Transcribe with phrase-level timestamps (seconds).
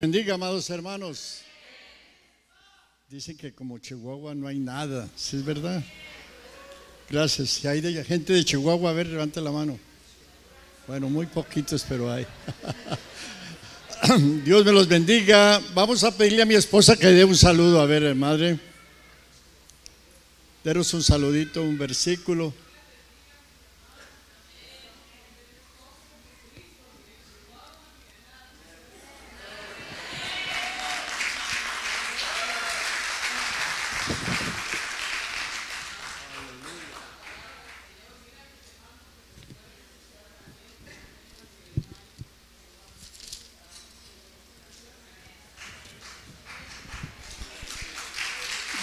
[0.00, 1.40] Bendiga, amados hermanos.
[3.10, 5.82] Dicen que como Chihuahua no hay nada, ¿sí es verdad?
[7.10, 7.48] Gracias.
[7.50, 9.78] Si hay de- gente de Chihuahua, a ver, levante la mano.
[10.86, 12.26] Bueno, muy poquitos, pero hay.
[14.44, 15.60] Dios me los bendiga.
[15.74, 17.80] Vamos a pedirle a mi esposa que dé un saludo.
[17.80, 18.58] A ver, madre.
[20.62, 22.54] Deros un saludito, un versículo.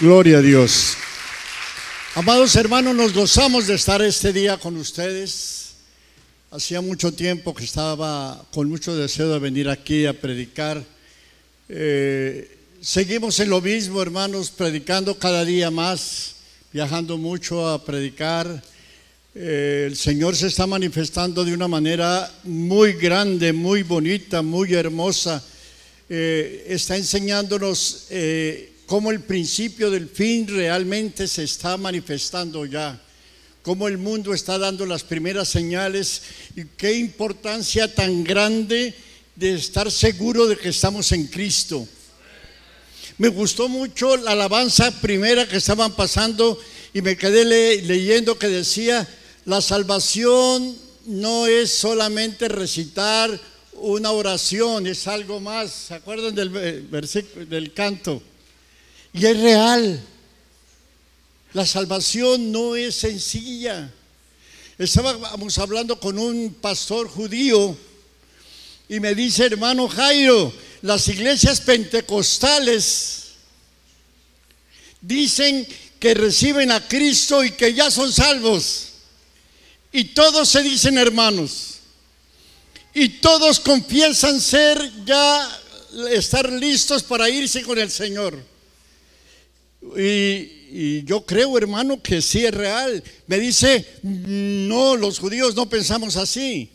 [0.06, 0.98] Gloria a Dios.
[2.14, 5.78] Amados hermanos, nos gozamos de estar este día con ustedes.
[6.52, 10.84] Hacía mucho tiempo que estaba con mucho deseo de venir aquí a predicar.
[11.68, 16.36] Eh, seguimos en lo mismo, hermanos, predicando cada día más,
[16.72, 18.62] viajando mucho a predicar.
[19.34, 25.44] Eh, el Señor se está manifestando de una manera muy grande, muy bonita, muy hermosa.
[26.08, 28.06] Eh, está enseñándonos
[28.86, 33.02] cómo el principio del fin realmente se está manifestando ya,
[33.62, 36.22] cómo el mundo está dando las primeras señales
[36.56, 38.94] y qué importancia tan grande
[39.36, 41.88] de estar seguro de que estamos en Cristo.
[43.18, 46.60] Me gustó mucho la alabanza primera que estaban pasando
[46.94, 49.08] y me quedé le- leyendo que decía,
[49.46, 53.40] la salvación no es solamente recitar
[53.74, 55.72] una oración, es algo más.
[55.88, 58.22] ¿Se acuerdan del ve- versículo del canto?
[59.16, 60.04] Y es real.
[61.54, 63.90] La salvación no es sencilla.
[64.78, 67.78] Estábamos hablando con un pastor judío
[68.90, 70.52] y me dice, hermano Jairo,
[70.82, 73.28] las iglesias pentecostales
[75.00, 75.66] dicen
[75.98, 78.90] que reciben a Cristo y que ya son salvos.
[79.94, 81.76] Y todos se dicen hermanos.
[82.94, 85.62] Y todos confiesan ser ya,
[86.12, 88.55] estar listos para irse con el Señor.
[89.98, 93.04] Y, yo creo, hermano, que sí es real.
[93.28, 96.70] Me dice, no, los judíos no pensamos así.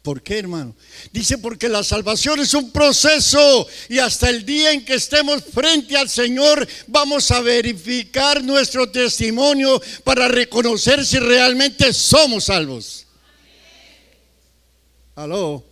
[0.00, 0.74] ¿Por qué, hermano?
[1.12, 5.96] Dice, porque la salvación es un proceso y hasta el día en que estemos frente
[5.96, 13.06] al Señor vamos a verificar nuestro testimonio para reconocer si realmente somos salvos.
[15.14, 15.64] Aló.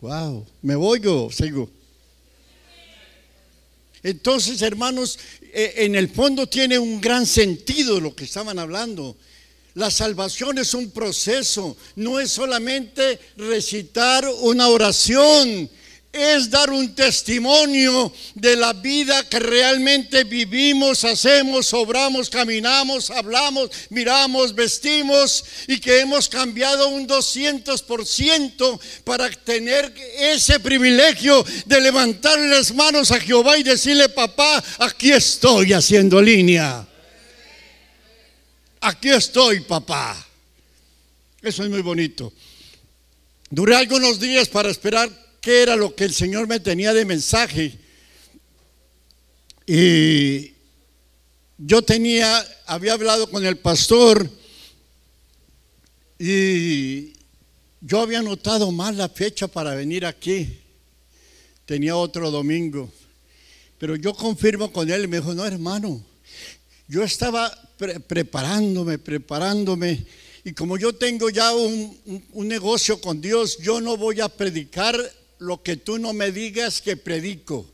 [0.00, 1.70] Wow, ¿me voy o sigo?
[4.08, 5.18] Entonces, hermanos,
[5.52, 9.16] eh, en el fondo tiene un gran sentido lo que estaban hablando.
[9.74, 15.68] La salvación es un proceso, no es solamente recitar una oración,
[16.12, 24.54] es dar un testimonio de la vida que realmente vivimos, hacemos, obramos, caminamos, hablamos, miramos,
[24.54, 33.10] vestimos y que hemos cambiado un 200% para tener ese privilegio de levantar las manos
[33.10, 36.86] a Jehová y decirle, papá, aquí estoy haciendo línea.
[38.80, 40.16] Aquí estoy, papá.
[41.42, 42.32] Eso es muy bonito.
[43.50, 47.78] Duré algunos días para esperar qué era lo que el Señor me tenía de mensaje.
[49.66, 50.52] Y
[51.56, 54.28] yo tenía, había hablado con el pastor
[56.18, 57.14] y
[57.80, 60.58] yo había notado mal la fecha para venir aquí.
[61.64, 62.92] Tenía otro domingo.
[63.78, 66.04] Pero yo confirmo con él me dijo, no hermano,
[66.88, 70.04] yo estaba pre- preparándome, preparándome.
[70.44, 74.94] Y como yo tengo ya un negocio con Dios, yo no voy a predicar
[75.38, 77.70] lo que tú no me digas que predico.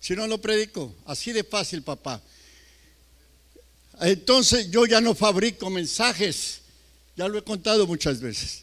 [0.00, 2.22] Si no lo predico, así de fácil, papá.
[4.00, 6.60] Entonces yo ya no fabrico mensajes,
[7.16, 8.62] ya lo he contado muchas veces.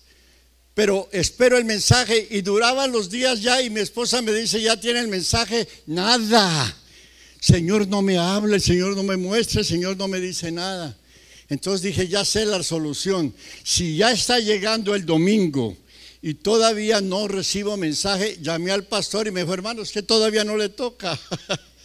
[0.74, 4.80] Pero espero el mensaje y duraban los días ya y mi esposa me dice, ya
[4.80, 6.76] tiene el mensaje, nada.
[7.40, 10.98] Señor no me habla, el Señor no me muestra, el Señor no me dice nada.
[11.48, 13.34] Entonces dije, ya sé la solución.
[13.64, 15.78] Si ya está llegando el domingo
[16.26, 20.44] y todavía no recibo mensaje, llamé al pastor y me dijo, hermano, es que todavía
[20.44, 21.20] no le toca.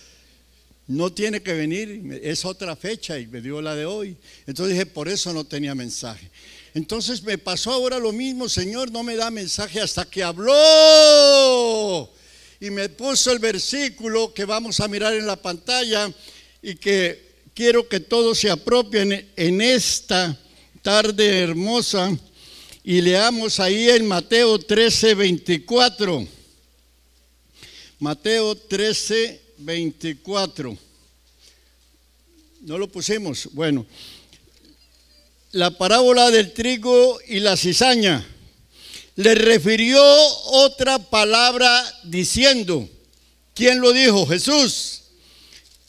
[0.87, 4.17] no tiene que venir, es otra fecha y me dio la de hoy.
[4.47, 6.31] Entonces dije, por eso no tenía mensaje.
[6.73, 12.11] Entonces me pasó ahora lo mismo, Señor, no me da mensaje hasta que habló
[12.61, 16.11] y me puso el versículo que vamos a mirar en la pantalla
[16.63, 20.35] y que quiero que todos se apropien en esta
[20.81, 22.19] tarde hermosa
[22.83, 26.27] y leamos ahí en Mateo 13, 24.
[27.99, 30.79] Mateo 13, 24.
[32.63, 33.51] No lo pusimos.
[33.53, 33.87] Bueno,
[35.53, 38.27] la parábola del trigo y la cizaña.
[39.17, 40.03] Le refirió
[40.47, 42.89] otra palabra diciendo,
[43.55, 44.27] ¿quién lo dijo?
[44.27, 45.03] Jesús.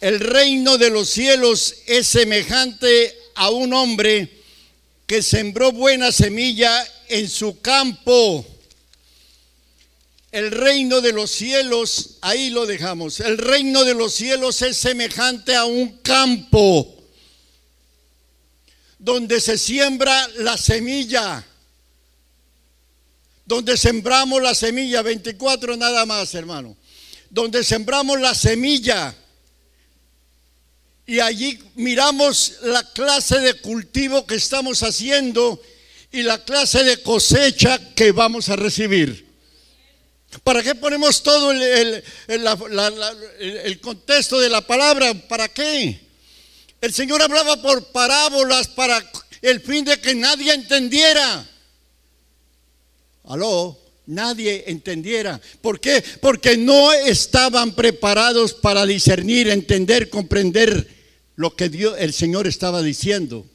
[0.02, 4.41] El reino de los cielos es semejante a un hombre
[5.12, 8.46] que sembró buena semilla en su campo.
[10.32, 15.54] El reino de los cielos, ahí lo dejamos, el reino de los cielos es semejante
[15.54, 16.96] a un campo
[19.00, 21.46] donde se siembra la semilla,
[23.46, 26.78] donde sembramos la semilla, 24 nada más, hermano,
[27.30, 29.14] donde sembramos la semilla
[31.06, 35.62] y allí miramos la clase de cultivo que estamos haciendo
[36.12, 39.32] y la clase de cosecha que vamos a recibir.
[40.44, 42.04] ¿Para qué ponemos todo el,
[43.82, 45.14] contexto de la palabra?
[45.28, 46.00] ¿Para qué?
[46.80, 49.04] El Señor hablaba por parábolas para
[49.42, 51.48] el fin de que nadie entendiera.
[53.26, 53.78] Aló,
[54.12, 55.42] nadie entendiera.
[55.62, 56.04] ¿Por qué?
[56.22, 60.88] Porque no estaban preparados para discernir, entender, comprender
[61.36, 63.46] lo que Dios, el Señor estaba diciendo.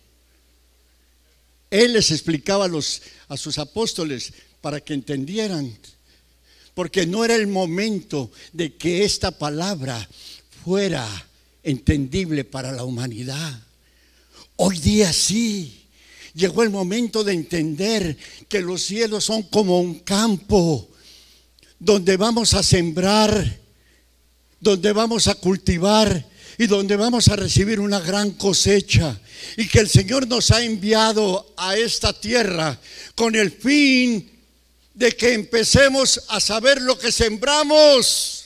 [1.70, 5.76] Él les explicaba a, los, a sus apóstoles para que entendieran
[6.76, 10.06] porque no era el momento de que esta palabra
[10.62, 11.08] fuera
[11.62, 13.62] entendible para la humanidad.
[14.56, 15.85] Hoy día sí.
[16.36, 18.14] Llegó el momento de entender
[18.46, 20.86] que los cielos son como un campo
[21.78, 23.58] donde vamos a sembrar,
[24.60, 26.28] donde vamos a cultivar
[26.58, 29.18] y donde vamos a recibir una gran cosecha.
[29.56, 32.78] Y que el Señor nos ha enviado a esta tierra
[33.14, 34.30] con el fin
[34.92, 38.44] de que empecemos a saber lo que sembramos.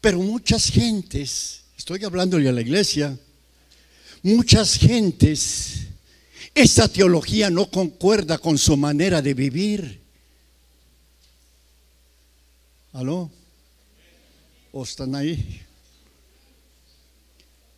[0.00, 3.18] Pero muchas gentes, estoy hablando a la iglesia,
[4.22, 5.88] muchas gentes,
[6.54, 10.00] esta teología no concuerda con su manera de vivir.
[12.92, 13.30] ¿Aló?
[14.72, 15.62] ¿O están ahí?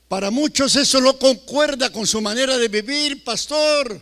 [0.09, 4.01] Para muchos eso no concuerda con su manera de vivir, pastor.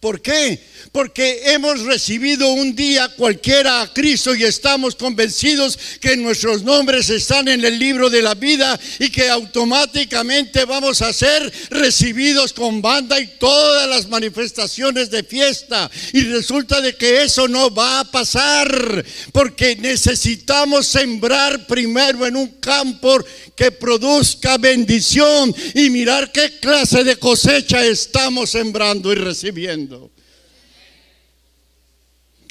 [0.00, 0.60] ¿Por qué?
[0.92, 7.48] Porque hemos recibido un día cualquiera a Cristo y estamos convencidos que nuestros nombres están
[7.48, 13.18] en el libro de la vida y que automáticamente vamos a ser recibidos con banda
[13.18, 15.90] y todas las manifestaciones de fiesta.
[16.12, 19.02] Y resulta de que eso no va a pasar
[19.32, 23.24] porque necesitamos sembrar primero en un campo
[23.56, 29.95] que produzca bendición y mirar qué clase de cosecha estamos sembrando y recibiendo.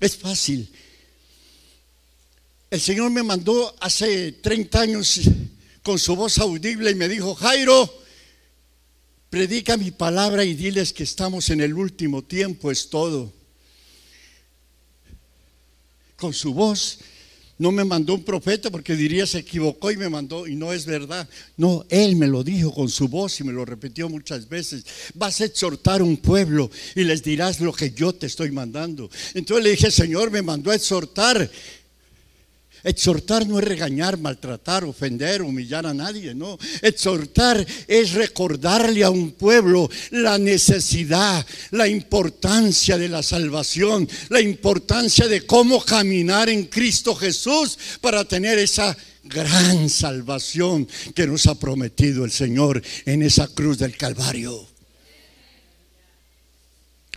[0.05, 0.71] Es fácil.
[2.69, 5.19] El Señor me mandó hace 30 años
[5.81, 7.91] con su voz audible y me dijo, Jairo,
[9.31, 13.33] predica mi palabra y diles que estamos en el último tiempo, es todo.
[16.17, 16.99] Con su voz
[17.57, 20.85] no me mandó un profeta porque diría se equivocó y me mandó y no es
[20.85, 21.27] verdad.
[21.57, 24.85] No, él me lo dijo con su voz y me lo repitió muchas veces.
[25.13, 29.09] Vas a exhortar un pueblo y les dirás lo que yo te estoy mandando.
[29.33, 31.49] Entonces le dije, Señor, me mandó a exhortar
[32.85, 36.59] Exhortar no es regañar, maltratar, ofender, humillar a nadie, no.
[36.83, 45.27] Exhortar es recordarle a un pueblo la necesidad, la importancia de la salvación, la importancia
[45.27, 52.23] de cómo caminar en Cristo Jesús para tener esa gran salvación que nos ha prometido
[52.23, 54.63] el Señor en esa cruz del Calvario.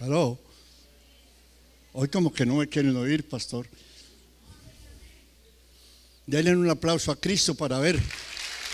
[0.00, 0.38] Aló.
[1.92, 3.66] Hoy como que no me quieren oír, pastor.
[6.28, 7.98] Denle un aplauso a Cristo para ver.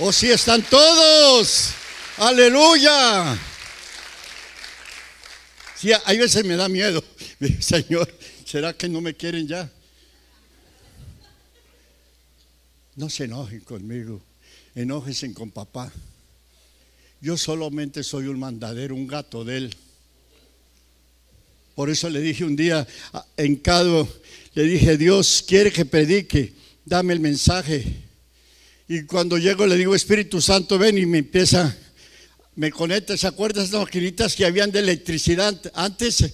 [0.01, 1.69] Oh, sí, están todos.
[2.17, 3.39] Aleluya.
[5.77, 7.05] Sí, hay veces me da miedo.
[7.61, 8.13] Señor,
[8.45, 9.71] ¿será que no me quieren ya?
[12.97, 14.21] No se enojen conmigo.
[14.75, 15.93] Enójense con papá.
[17.21, 19.77] Yo solamente soy un mandadero, un gato de él.
[21.77, 22.85] Por eso le dije un día
[23.37, 24.09] en Cado,
[24.55, 27.85] le dije, Dios quiere que predique dame el mensaje.
[28.89, 31.77] Y cuando llego le digo, Espíritu Santo, ven y me empieza,
[32.55, 33.17] me conecta.
[33.17, 36.25] ¿Se acuerdan esas maquinitas que habían de electricidad antes?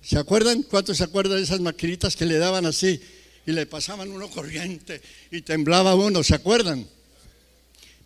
[0.00, 0.62] ¿Se acuerdan?
[0.62, 3.00] ¿Cuántos se acuerdan de esas maquinitas que le daban así
[3.44, 6.22] y le pasaban uno corriente y temblaba uno?
[6.22, 6.86] ¿Se acuerdan?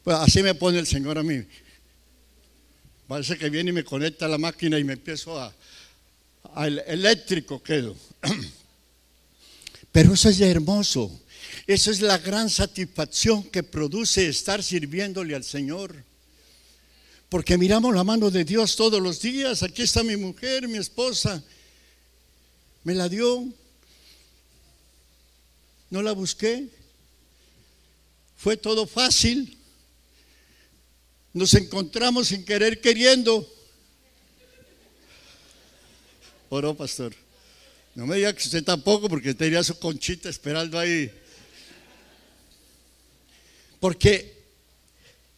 [0.03, 1.45] Pues así me pone el Señor a mí.
[3.07, 5.55] Parece que viene y me conecta la máquina y me empiezo a,
[6.55, 7.97] a eléctrico quedo.
[9.93, 11.20] Pero eso es hermoso.
[11.67, 16.05] Esa es la gran satisfacción que produce estar sirviéndole al Señor.
[17.29, 19.63] Porque miramos la mano de Dios todos los días.
[19.63, 21.43] Aquí está mi mujer, mi esposa.
[22.83, 23.47] Me la dio.
[25.91, 26.69] No la busqué.
[28.37, 29.57] Fue todo fácil.
[31.33, 33.49] Nos encontramos sin querer queriendo.
[36.49, 37.15] Oro, pastor.
[37.95, 41.13] No me diga que usted tampoco, porque tendría su conchita esperando ahí.
[43.81, 44.41] Porque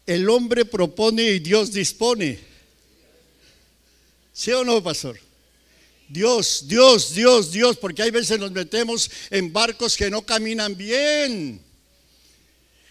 [0.07, 2.39] el hombre propone y Dios dispone.
[4.33, 5.19] ¿Sí o no, pastor?
[6.09, 11.63] Dios, Dios, Dios, Dios, porque hay veces nos metemos en barcos que no caminan bien.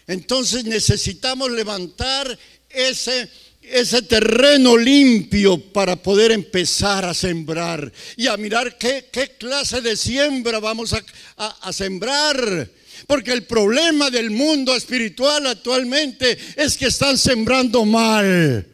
[0.06, 2.36] Entonces necesitamos levantar
[2.68, 3.28] ese,
[3.60, 10.58] ese terreno limpio para poder empezar a sembrar y a mirar qué, clase de siembra
[10.58, 12.68] vamos a, a sembrar.
[13.06, 18.66] Porque el problema del mundo espiritual actualmente es que están sembrando mal.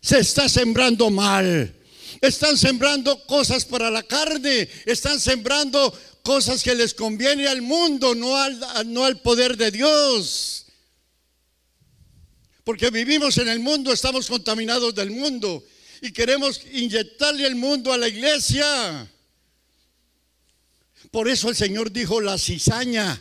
[0.00, 1.74] Se está sembrando mal.
[2.20, 4.68] Están sembrando cosas para la carne.
[4.86, 10.66] Están sembrando cosas que les conviene al mundo, no al, no al poder de Dios.
[12.64, 15.64] Porque vivimos en el mundo, estamos contaminados del mundo
[16.00, 19.08] y queremos inyectarle el mundo a la iglesia.
[21.16, 23.18] Por eso el Señor dijo la cizaña.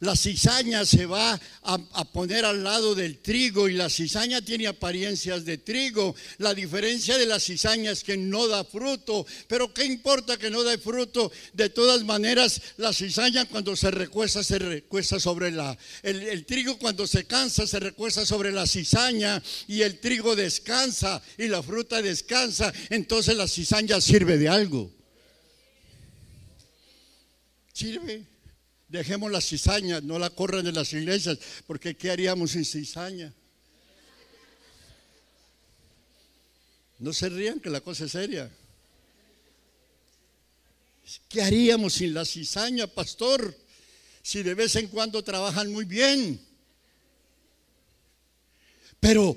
[0.00, 5.44] La cizaña se va a, poner al lado del trigo y la cizaña tiene apariencias
[5.44, 6.16] de trigo.
[6.38, 9.24] La diferencia de la cizaña es que no da fruto.
[9.46, 11.30] Pero ¿qué importa que no da fruto?
[11.52, 15.78] De todas maneras, la cizaña cuando se recuesta, se recuesta sobre la...
[16.02, 21.22] El, el trigo cuando se cansa, se recuesta sobre la cizaña y el trigo descansa
[21.38, 22.72] y la fruta descansa.
[22.90, 24.95] Entonces la cizaña sirve de algo.
[27.76, 28.24] Sirve.
[28.88, 33.34] Dejemos la cizaña, no la corran de las iglesias, porque ¿qué haríamos sin cizaña?
[36.98, 38.50] No se rían que la cosa es seria.
[41.28, 43.54] ¿Qué haríamos sin la cizaña, pastor?
[44.22, 46.40] Si de vez en cuando trabajan muy bien.
[48.98, 49.36] Pero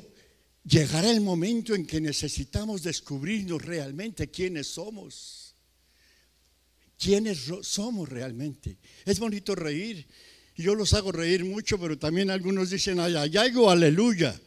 [0.63, 5.48] llegará el momento en que necesitamos descubrirnos realmente quiénes somos
[6.99, 8.77] quiénes somos realmente.
[9.05, 10.05] Es bonito reír.
[10.55, 14.39] Yo los hago reír mucho, pero también algunos dicen, ay, ay, ay, aleluya.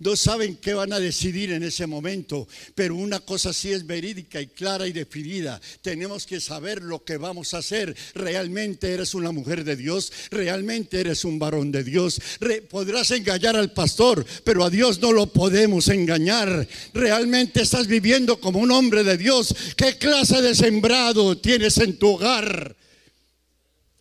[0.00, 4.40] No saben qué van a decidir en ese momento, pero una cosa sí es verídica
[4.40, 5.60] y clara y definida.
[5.82, 7.96] Tenemos que saber lo que vamos a hacer.
[8.14, 12.20] Realmente eres una mujer de Dios, realmente eres un varón de Dios.
[12.70, 16.68] podrás engañar al pastor, pero a Dios no lo podemos engañar.
[16.94, 19.52] Realmente estás viviendo como un hombre de Dios.
[19.76, 22.76] ¿Qué clase de sembrado tienes en tu hogar?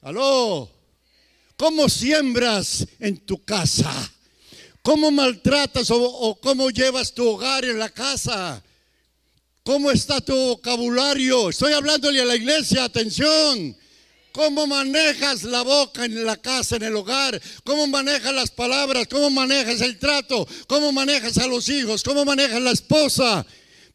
[0.01, 0.71] ¿Aló?
[1.55, 4.11] ¿Cómo siembras en tu casa?
[4.87, 8.63] ¿Cómo maltratas o, cómo llevas tu hogar en la casa?
[9.61, 11.49] ¿Cómo está tu vocabulario?
[11.49, 13.75] Estoy hablándole a la iglesia, atención.
[14.31, 17.41] ¿Cómo manejas la boca en la casa, en el hogar?
[17.65, 19.09] ¿Cómo manejas las palabras?
[19.09, 20.47] ¿Cómo manejas el trato?
[20.67, 22.01] ¿Cómo manejas a los hijos?
[22.01, 23.45] ¿Cómo manejas la esposa?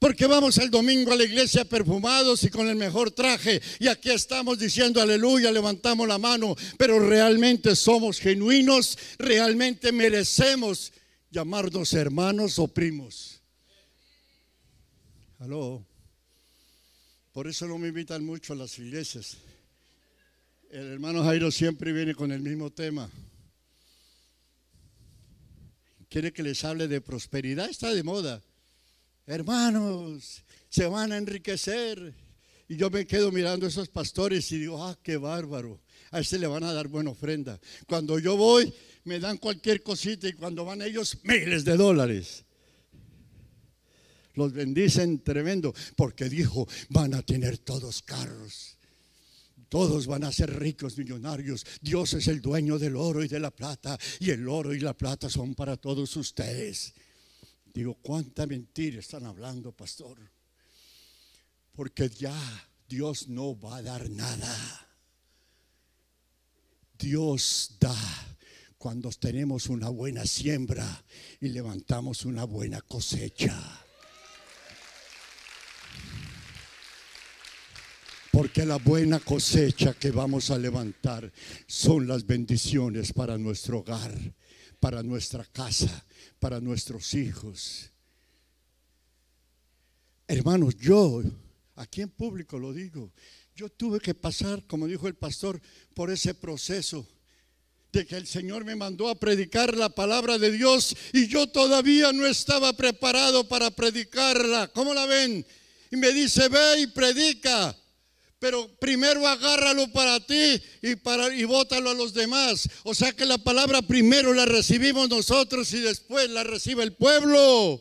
[0.03, 3.63] Porque vamos el domingo a la iglesia perfumados y con el mejor traje.
[3.79, 6.57] Y aquí estamos diciendo aleluya, levantamos la mano.
[6.77, 10.93] Pero realmente somos genuinos, realmente merecemos
[11.31, 13.41] llamarnos hermanos o primos.
[15.39, 15.87] Aló.
[17.31, 19.37] Por eso no me invitan mucho a las iglesias.
[20.69, 23.09] El hermano Jairo siempre viene con el mismo tema.
[26.09, 28.43] Quiere que les hable de prosperidad, está de moda
[29.27, 32.15] hermanos, se van a enriquecer.
[32.69, 35.81] Y yo me quedo mirando a esos pastores y digo, ah, qué bárbaro.
[36.11, 37.61] A ese le van a dar buena ofrenda.
[37.87, 38.73] Cuando yo voy,
[39.05, 42.45] me dan cualquier cosita y cuando van ellos, miles de dólares.
[44.35, 48.79] Los bendicen tremendo porque dijo, van a tener todos carros.
[49.69, 51.65] Todos van a ser ricos, millonarios.
[51.81, 53.99] Dios es el dueño del oro y de la plata.
[54.21, 56.95] Y el oro y la plata son para todos ustedes.
[57.75, 60.19] Digo, ¿cuánta mentira están hablando, pastor?
[61.73, 62.37] Porque ya
[62.87, 64.89] Dios no va a dar nada.
[66.99, 67.97] Dios da
[68.77, 71.05] cuando tenemos una buena siembra
[71.41, 73.57] y levantamos una buena cosecha.
[78.33, 81.33] Porque la buena cosecha que vamos a levantar
[81.67, 84.13] son las bendiciones para nuestro hogar,
[84.83, 86.05] para nuestra casa,
[86.41, 87.89] para nuestros hijos.
[90.27, 91.23] Hermanos, yo,
[91.77, 93.13] aquí en público lo digo,
[93.55, 95.61] Yo tuve que pasar, como dijo el pastor,
[95.95, 97.07] por ese proceso
[97.93, 102.13] de que el Señor me mandó a predicar la palabra de Dios y yo todavía
[102.13, 104.67] no estaba preparado para predicarla.
[104.69, 105.47] ¿Cómo la ven?
[105.93, 107.77] Y me dice, ve y predica.
[108.43, 112.69] Pero primero agárralo para ti y, para, y bótalo a los demás.
[112.83, 117.81] O sea que la palabra primero la recibimos nosotros y después la recibe el pueblo.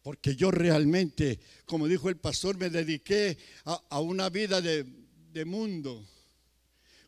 [0.00, 4.86] Porque yo realmente, como dijo el pastor, me dediqué a, una vida de,
[5.34, 6.02] de mundo,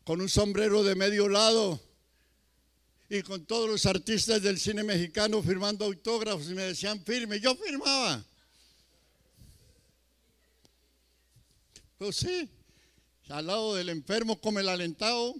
[0.03, 1.81] con un sombrero de medio lado
[3.09, 7.39] y con todos los artistas del cine mexicano firmando autógrafos y me decían firme.
[7.39, 8.23] Yo firmaba.
[11.97, 12.47] Pues sí,
[13.29, 15.35] al lado del enfermo come el alentado.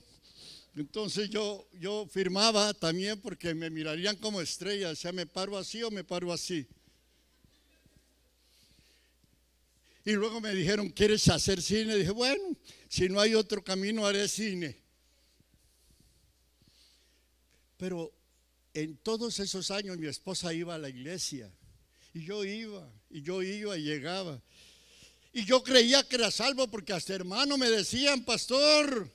[0.76, 5.84] Entonces yo, yo firmaba también porque me mirarían como estrella, o sea, me paro así
[5.84, 6.68] o me paro así.
[10.04, 11.96] Y luego me dijeron, ¿quieres hacer cine?
[11.96, 12.56] dije, bueno,
[12.88, 14.80] si no hay otro camino, haré cine.
[17.78, 18.14] Pero
[18.74, 21.52] en todos esos años mi esposa iba a la iglesia.
[22.14, 24.42] Y yo iba, y yo iba y llegaba.
[25.38, 29.08] Y yo creía que era salvo porque hasta hermano me decían, pastor.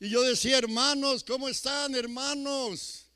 [0.00, 3.06] Y yo decía, hermanos, ¿cómo están, hermanos?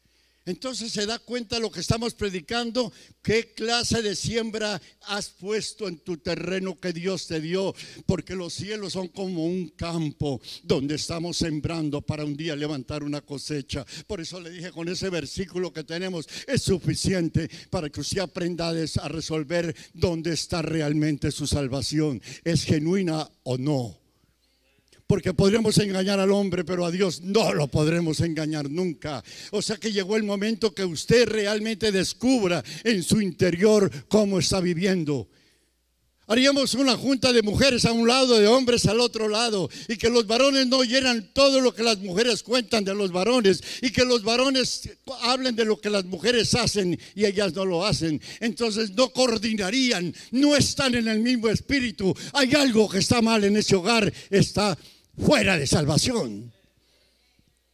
[0.47, 5.99] Entonces se da cuenta lo que estamos predicando, qué clase de siembra has puesto en
[5.99, 7.75] tu terreno que Dios te dio,
[8.05, 13.23] porque los cielos son como un campo donde estamos sembrando para un día levantar una
[13.23, 13.87] cosecha.
[14.07, 18.69] Por eso le dije con ese versículo que tenemos es suficiente para que usted aprenda
[18.69, 24.04] a resolver dónde está realmente su salvación, es genuina o no
[25.07, 29.23] porque podremos engañar al hombre, pero a Dios no lo podremos engañar nunca.
[29.51, 34.61] O sea que llegó el momento que usted realmente descubra en su interior cómo está
[34.61, 35.29] viviendo.
[36.27, 40.09] Haríamos una junta de mujeres a un lado, de hombres al otro lado, y que
[40.09, 44.07] los varones no oyeran todo lo que las mujeres cuentan de los varones, y que
[44.07, 44.89] los varones
[45.21, 48.23] hablen de lo que las mujeres hacen y ellas no lo hacen.
[48.41, 52.15] Entonces no coordinarían, no están en el mismo espíritu.
[52.33, 54.79] Hay algo que está mal en ese hogar, está
[55.19, 56.53] fuera de salvación.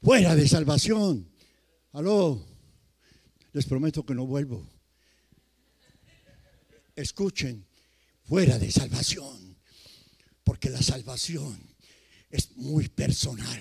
[0.02, 1.30] Fuera de salvación.
[1.92, 2.44] Aló,
[3.52, 4.66] les prometo que no vuelvo.
[6.96, 7.66] Escuchen,
[8.24, 9.56] fuera de salvación.
[10.44, 11.58] Porque la salvación
[12.30, 13.60] es muy personal.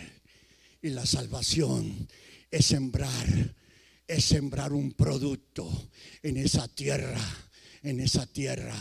[0.82, 2.08] Y la salvación
[2.50, 3.56] es sembrar,
[4.08, 5.90] es sembrar un producto
[6.24, 7.22] en esa tierra,
[7.84, 8.78] en esa tierra,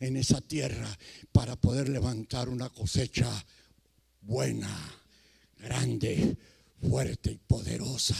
[0.00, 0.88] en esa tierra,
[1.32, 3.30] para poder levantar una cosecha
[4.24, 4.70] buena,
[5.58, 6.36] grande,
[6.80, 8.16] fuerte y poderosa.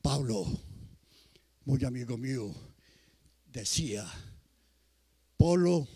[0.00, 0.44] Pablo,
[1.64, 2.52] muy amigo mío,
[3.46, 4.04] decía,
[5.36, 5.86] Polo,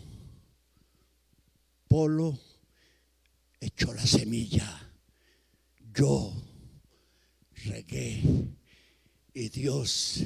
[1.87, 2.39] Polo
[3.59, 4.91] echó la semilla,
[5.93, 6.33] yo
[7.65, 8.23] regué
[9.33, 10.23] y Dios,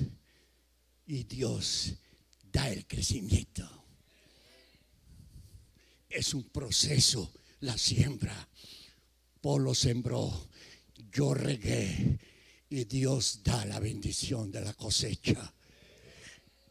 [1.08, 1.96] y Dios
[2.52, 3.68] da el crecimiento.
[6.08, 8.48] Es un proceso la siembra.
[9.40, 10.50] Polo sembró,
[11.12, 12.20] yo regué
[12.70, 15.54] y Dios da la bendición de la cosecha.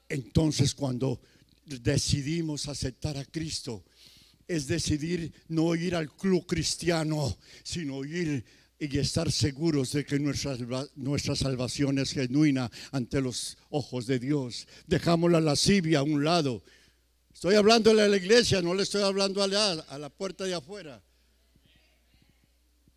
[0.09, 1.21] Entonces cuando
[1.65, 3.85] decidimos aceptar a Cristo,
[4.47, 8.45] es decidir no ir al club cristiano, sino ir
[8.81, 10.57] y estar seguros de que nuestra,
[10.97, 14.67] nuestra salvación es genuina ante los ojos de Dios.
[14.87, 16.65] Dejamos la lascivia a un lado
[17.33, 21.03] Estoy hablando a la iglesia, no le estoy hablando allá, a la puerta de afuera.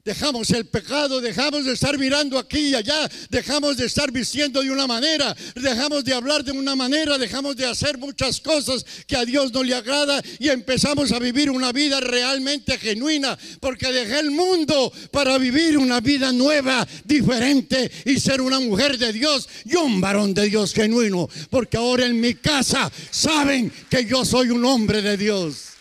[0.06, 4.70] Dejamos el pecado, dejamos de estar mirando aquí y allá, dejamos de estar vistiendo de
[4.70, 9.24] una manera, dejamos de hablar de una manera, dejamos de hacer muchas cosas que a
[9.24, 14.32] Dios no le agrada y empezamos a vivir una vida realmente genuina, porque dejé el
[14.32, 20.02] mundo para vivir una vida nueva, diferente y ser una mujer de Dios y un
[20.02, 25.02] varón de Dios genuino, porque ahora en mi casa saben que yo soy un hombre
[25.02, 25.73] de Dios.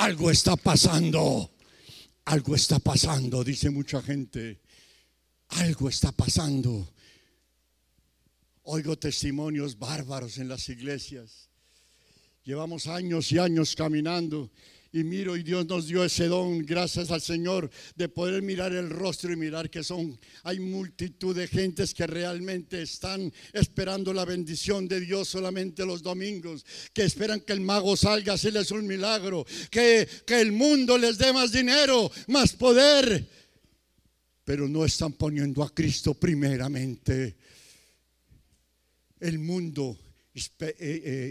[0.00, 1.50] Algo está pasando.
[2.24, 4.58] Algo está pasando, dice mucha gente.
[5.48, 6.88] Algo está pasando.
[8.62, 11.50] Oigo testimonios bárbaros en las iglesias.
[12.44, 14.50] Llevamos años y años caminando
[14.92, 18.90] y miro y Dios nos dio ese don, gracias al Señor, de poder mirar el
[18.90, 24.88] rostro y mirar que son, hay multitud de gentes que realmente están esperando la bendición
[24.88, 30.08] de Dios solamente los domingos, que esperan que el mago salga, hacerles un milagro, que,
[30.26, 33.28] que el mundo les dé más dinero, más poder,
[34.44, 37.36] pero no están poniendo a Cristo primeramente.
[39.20, 39.96] El mundo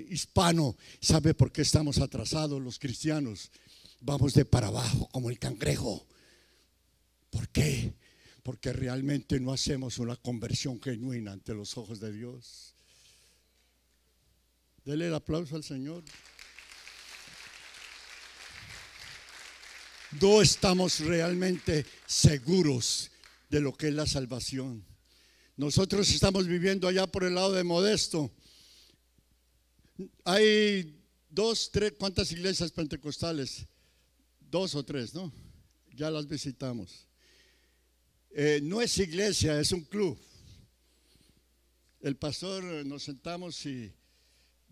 [0.10, 0.76] hispano.
[1.02, 3.52] ¿Sabe por qué estamos atrasados los cristianos?
[4.02, 6.06] Vamos de para abajo como el cangrejo.
[7.30, 7.94] ¿Por qué?
[8.44, 12.74] Porque realmente no hacemos una conversión genuina ante los ojos de Dios.
[14.86, 16.04] Dele el aplauso al Señor.
[20.20, 23.12] No estamos realmente seguros
[23.50, 24.84] de lo que es la salvación.
[25.56, 28.32] Nosotros estamos viviendo allá por el lado de Modesto.
[30.24, 30.96] Hay
[31.30, 33.66] dos, tres, ¿cuántas iglesias pentecostales?
[34.40, 35.32] Dos o tres, ¿no?
[35.96, 37.08] Ya las visitamos.
[38.32, 40.18] Eh, no es iglesia, es un club.
[42.00, 43.92] El pastor eh, nos sentamos y,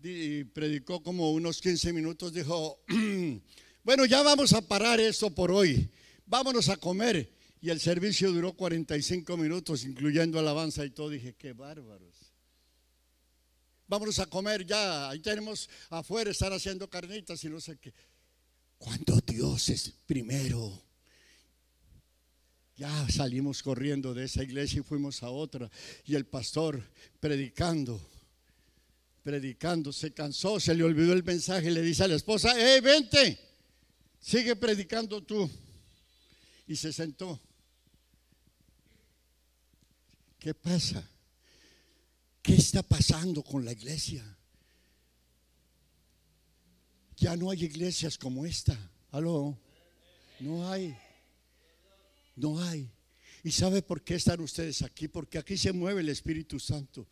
[0.02, 2.32] y predicó como unos 15 minutos.
[2.32, 2.80] Dijo,
[3.84, 5.90] bueno, ya vamos a parar esto por hoy.
[6.24, 7.30] Vámonos a comer.
[7.60, 11.10] Y el servicio duró 45 minutos, incluyendo alabanza y todo.
[11.10, 12.27] Dije, qué bárbaros.
[13.88, 15.08] Vámonos a comer ya.
[15.08, 17.92] Ahí tenemos afuera, estar haciendo carnitas y no sé qué.
[18.76, 20.84] Cuando Dios es primero.
[22.76, 25.68] Ya salimos corriendo de esa iglesia y fuimos a otra.
[26.04, 26.80] Y el pastor
[27.18, 28.00] predicando,
[29.24, 33.36] predicando, se cansó, se le olvidó el mensaje le dice a la esposa, ¡eh, vente!
[34.20, 35.50] Sigue predicando tú.
[36.68, 37.40] Y se sentó.
[40.38, 41.04] ¿Qué pasa?
[42.48, 44.24] ¿Qué está pasando con la iglesia?
[47.18, 48.74] Ya no hay iglesias como esta.
[49.10, 49.54] ¿Aló?
[50.40, 50.96] No hay.
[52.36, 52.90] No hay.
[53.44, 55.08] ¿Y sabe por qué están ustedes aquí?
[55.08, 57.06] Porque aquí se mueve el Espíritu Santo.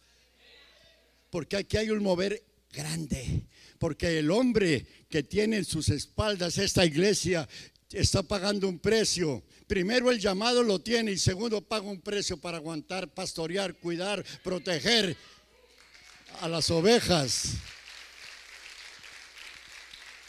[1.29, 3.44] Porque aquí hay un mover grande.
[3.79, 7.46] Porque el hombre que tiene en sus espaldas esta iglesia
[7.92, 9.42] está pagando un precio.
[9.66, 15.16] Primero el llamado lo tiene y segundo paga un precio para aguantar, pastorear, cuidar, proteger
[16.40, 17.55] a las ovejas.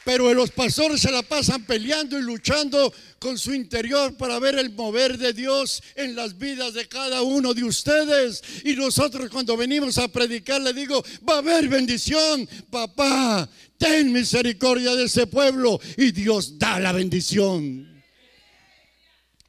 [0.07, 4.69] Pero los pastores se la pasan peleando y luchando con su interior para ver el
[4.69, 8.41] mover de Dios en las vidas de cada uno de ustedes.
[8.63, 14.95] Y nosotros cuando venimos a predicar le digo, va a haber bendición, papá, ten misericordia
[14.95, 18.03] de ese pueblo y Dios da la bendición.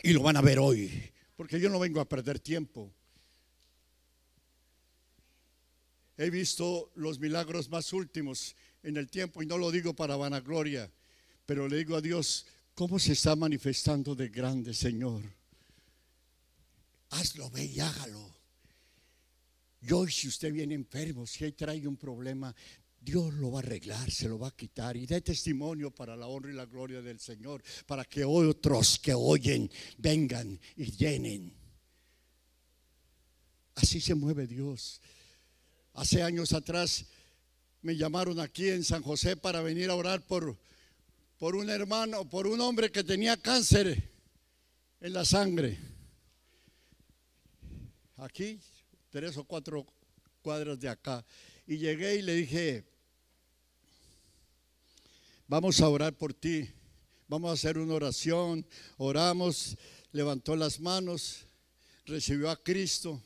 [0.02, 0.90] Y lo van a ver hoy,
[1.36, 2.92] porque yo no vengo a perder tiempo.
[6.16, 10.90] He visto los milagros más últimos en el tiempo y no lo digo para vanagloria,
[11.46, 15.22] pero le digo a Dios, ¿cómo se está manifestando de grande, Señor?
[17.10, 18.34] Hazlo, ve y hágalo.
[19.80, 22.54] Yo, si usted viene enfermo, si trae un problema,
[23.08, 26.26] Dios lo va a arreglar, se lo va a quitar y dé testimonio para la
[26.26, 31.54] honra y la gloria del Señor, para que otros que oyen vengan y llenen.
[33.76, 35.00] Así se mueve Dios.
[35.94, 37.06] Hace años atrás
[37.80, 40.58] me llamaron aquí en San José para venir a orar por,
[41.38, 44.12] por un hermano, por un hombre que tenía cáncer
[45.00, 45.78] en la sangre.
[48.18, 48.60] Aquí,
[49.08, 49.86] tres o cuatro
[50.42, 51.24] cuadras de acá.
[51.66, 52.97] Y llegué y le dije,
[55.48, 56.70] vamos a orar por ti,
[57.26, 58.64] vamos a hacer una oración.
[58.98, 59.76] Oramos,
[60.12, 61.46] levantó las manos,
[62.04, 63.20] recibió a Cristo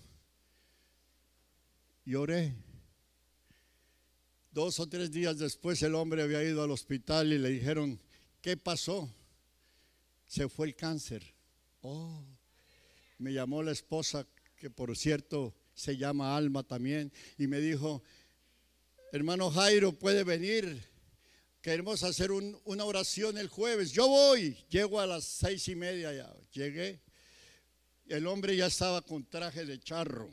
[2.04, 2.54] y oré.
[4.52, 8.00] Dos o tres días después el hombre había ido al hospital y le dijeron,
[8.40, 9.12] ¿qué pasó?
[10.26, 11.34] Se fue el cáncer.
[11.80, 12.22] Oh,
[13.18, 18.02] me llamó la esposa, que por cierto se llama Alma también, y me dijo,
[19.10, 20.91] hermano Jairo, puede venir.
[21.62, 23.92] Queremos hacer una oración el jueves.
[23.92, 24.56] Yo voy.
[24.68, 26.34] Llego a las seis y media ya.
[26.52, 27.00] Llegué.
[28.06, 30.28] El hombre ya estaba con traje de charro,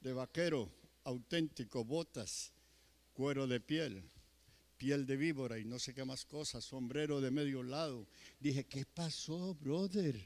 [0.00, 0.72] de vaquero,
[1.04, 2.52] auténtico, botas
[3.18, 4.08] cuero de piel,
[4.76, 8.06] piel de víbora y no sé qué más cosas, sombrero de medio lado.
[8.38, 10.24] Dije, ¿qué pasó, brother?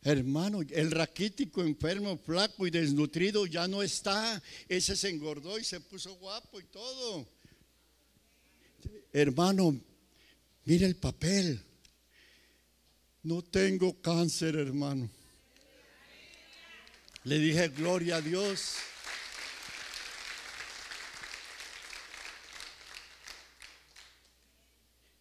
[0.00, 4.42] Hermano, el raquítico, enfermo, flaco y desnutrido ya no está.
[4.70, 7.28] Ese se engordó y se puso guapo y todo.
[9.12, 9.80] Hermano,
[10.64, 11.60] mira el papel.
[13.22, 15.10] No tengo cáncer, hermano.
[17.24, 18.76] Le dije, gloria a Dios.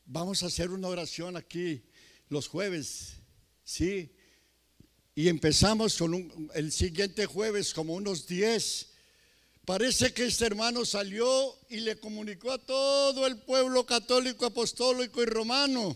[0.06, 1.84] Vamos a hacer una oración aquí
[2.30, 3.16] los jueves,
[3.64, 4.16] ¿sí?
[5.14, 8.89] Y empezamos con el siguiente jueves como unos 10.
[9.70, 15.28] Parece que este hermano salió y le comunicó a todo el pueblo católico, apostólico y
[15.28, 15.96] romano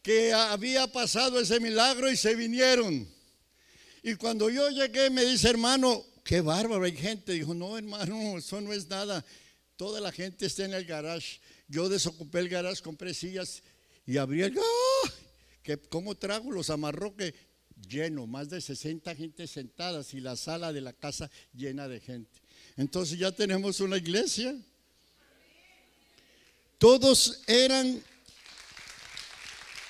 [0.00, 3.12] que había pasado ese milagro y se vinieron.
[4.04, 7.32] Y cuando yo llegué me dice, hermano, qué bárbaro, hay gente.
[7.32, 9.24] Dijo, no, hermano, eso no es nada.
[9.74, 11.40] Toda la gente está en el garage.
[11.66, 13.60] Yo desocupé el garage, compré sillas
[14.06, 14.56] y abrí el...
[14.56, 15.10] ¡Ah!
[15.64, 16.52] que ¿Cómo trago?
[16.52, 17.34] Los amarró que
[17.88, 22.40] lleno, más de 60 gente sentadas y la sala de la casa llena de gente.
[22.76, 24.54] Entonces ya tenemos una iglesia.
[26.78, 28.02] Todos eran,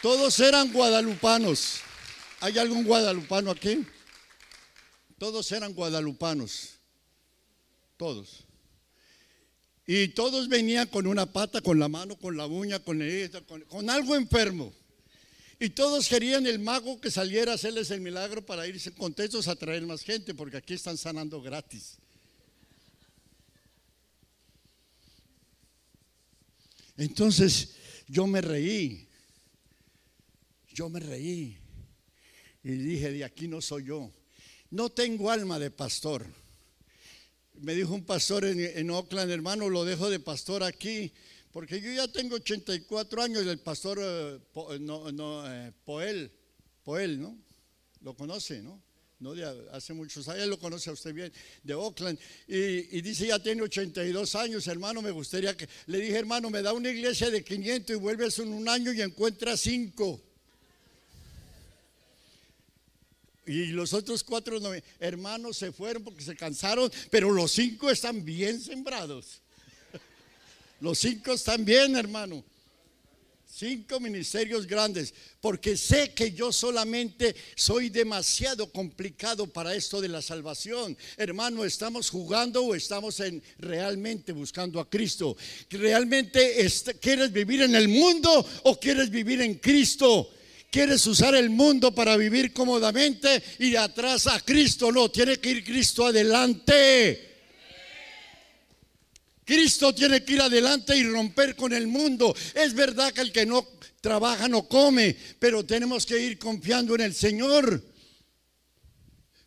[0.02, 1.80] todos eran guadalupanos.
[2.40, 3.84] ¿Hay algún guadalupano aquí?
[5.18, 6.74] Todos eran guadalupanos.
[7.96, 8.44] Todos.
[9.86, 13.00] Y todos venían con una pata, con la mano, con la uña, con,
[13.46, 14.72] con, con algo enfermo.
[15.58, 19.56] Y todos querían el mago que saliera a hacerles el milagro para irse contentos a
[19.56, 21.96] traer más gente, porque aquí están sanando gratis.
[26.98, 27.74] Entonces
[28.08, 29.08] yo me reí,
[30.72, 31.58] yo me reí
[32.62, 34.12] y dije, de aquí no soy yo.
[34.70, 36.26] No tengo alma de pastor.
[37.54, 41.12] Me dijo un pastor en, Oakland, hermano, lo dejo de pastor aquí,
[41.56, 44.38] porque yo ya tengo 84 años y el pastor eh,
[44.78, 46.30] no, eh, Poel,
[46.84, 47.34] Poel, ¿no?
[48.02, 48.82] Lo conoce, ¿no?
[49.20, 49.42] no de
[49.72, 54.34] hace muchos años, lo conoce a usted bien, de Oakland, y, dice, ya tiene 82
[54.34, 57.98] años, hermano, me gustaría que, le dije, hermano, me da una iglesia de 500 y
[57.98, 60.20] vuelves en un año y encuentras cinco.
[63.46, 64.60] Y los otros cuatro
[65.00, 69.40] hermanos se fueron porque se cansaron, pero los cinco están bien sembrados.
[70.80, 72.44] Los cinco están bien, hermano.
[73.48, 80.20] Cinco ministerios grandes, porque sé que yo solamente soy demasiado complicado para esto de la
[80.20, 80.94] salvación.
[81.16, 85.36] Hermano, ¿estamos jugando o estamos en, realmente buscando a Cristo?
[85.70, 86.68] ¿Realmente
[87.00, 90.28] quieres vivir en el mundo o quieres vivir en Cristo?
[90.70, 94.92] ¿Quieres usar el mundo para vivir cómodamente y atrás a Cristo?
[94.92, 97.35] No, tiene que ir Cristo adelante.
[99.46, 102.34] Cristo tiene que ir adelante y romper con el mundo.
[102.52, 103.64] Es verdad que el que no
[104.00, 107.80] trabaja no come, pero tenemos que ir confiando en el Señor.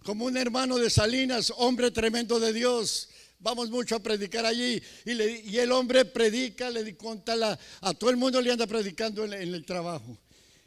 [0.02, 3.10] Como un hermano de Salinas, hombre tremendo de Dios.
[3.40, 4.82] Vamos mucho a predicar allí.
[5.06, 9.66] Y, el hombre predica, le cuenta a todo el mundo le anda predicando en el
[9.66, 10.18] trabajo.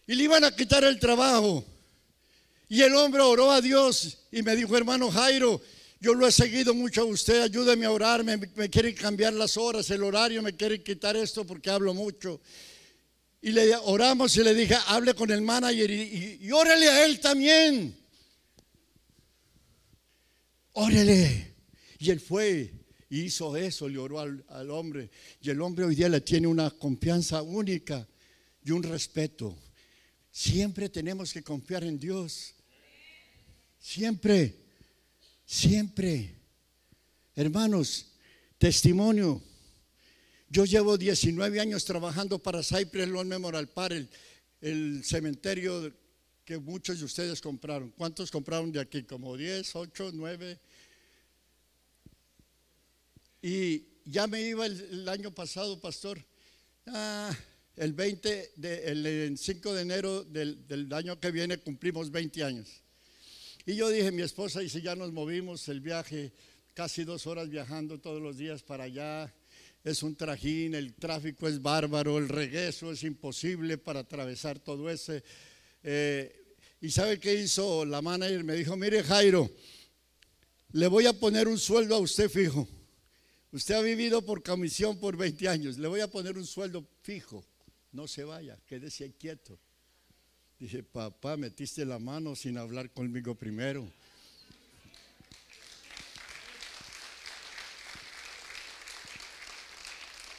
[0.07, 1.65] Y le iban a quitar el trabajo.
[2.69, 5.59] Y el hombre oró a Dios y me dijo, hermano Jairo,
[6.03, 8.37] yo lo he seguido mucho a usted, ayúdeme a orar, me,
[8.69, 12.41] quieren cambiar las horas, el horario, me quieren quitar esto porque hablo mucho.
[13.41, 17.97] Y le oramos y le dije, hable con el manager y, órele a él también.
[20.73, 21.55] Órele.
[22.01, 22.75] Y él fue
[23.09, 25.09] y hizo eso, le oró al, al hombre.
[25.41, 28.09] Y el hombre hoy día le tiene una confianza única
[28.65, 29.57] y un respeto.
[30.33, 32.55] Siempre tenemos que confiar en Dios.
[33.79, 34.62] Siempre.
[35.53, 36.35] Siempre.
[37.37, 38.07] Hermanos,
[38.57, 39.43] testimonio.
[40.49, 44.09] Yo llevo 19 años trabajando para Cypress Lawn Memorial Park,
[44.63, 45.93] el, cementerio
[46.47, 47.91] que muchos de ustedes compraron.
[47.91, 49.03] ¿Cuántos compraron de aquí?
[49.03, 50.59] Como 10, 8, 9.
[53.43, 56.19] Y ya me iba el, año pasado, pastor.
[56.87, 57.31] Ah,
[57.77, 62.82] el 20 de, el, 5 de enero del, del año que viene cumplimos 20 años.
[63.65, 66.33] Y yo dije, mi esposa dice, ya nos movimos el viaje,
[66.75, 69.33] casi dos horas viajando todos los días para allá.
[69.85, 75.23] Es un trajín, el tráfico es bárbaro, el regreso es imposible para atravesar todo ese.
[75.83, 78.43] Eh, y sabe qué hizo la manager?
[78.43, 79.49] Me dijo, mire Jairo,
[80.73, 82.69] le voy a poner un sueldo a usted fijo.
[83.53, 87.45] Usted ha vivido por comisión por 20 años, le voy a poner un sueldo fijo.
[87.93, 89.59] No se vaya, quédese quieto.
[90.63, 93.85] Dije, papá, metiste la mano sin hablar conmigo primero.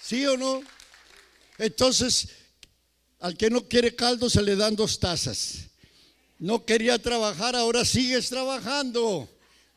[0.01, 0.63] ¿Sí o no?
[1.57, 2.29] Entonces,
[3.19, 5.67] al que no quiere caldo se le dan dos tazas.
[6.39, 9.29] No quería trabajar, ahora sigues trabajando.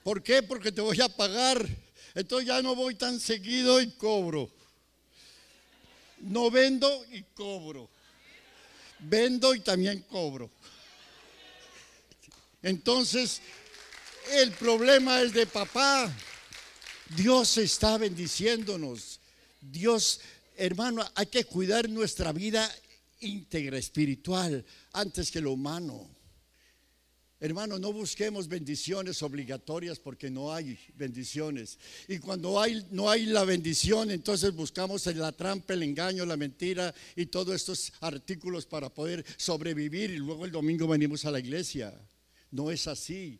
[0.05, 0.45] ¿Por qué?
[0.45, 1.67] Porque te voy a pagar.
[2.15, 4.49] Entonces ya no voy tan seguido y cobro.
[6.21, 7.91] No vendo y cobro
[8.99, 10.51] vendo y también cobro.
[12.63, 13.41] Entonces,
[14.33, 16.13] el problema es de papá.
[17.17, 19.21] Dios está bendiciéndonos.
[19.61, 20.21] Dios,
[20.57, 22.69] hermano, hay que cuidar nuestra vida
[23.21, 26.16] íntegra, espiritual, antes que lo humano.
[27.39, 31.79] Hermano, no busquemos bendiciones obligatorias porque no hay bendiciones.
[32.09, 32.59] Y cuando
[32.91, 37.93] no hay la bendición, entonces buscamos la trampa, el engaño, la mentira y todos estos
[38.01, 41.93] artículos para poder sobrevivir y luego el domingo venimos a la iglesia.
[42.51, 43.39] No es así.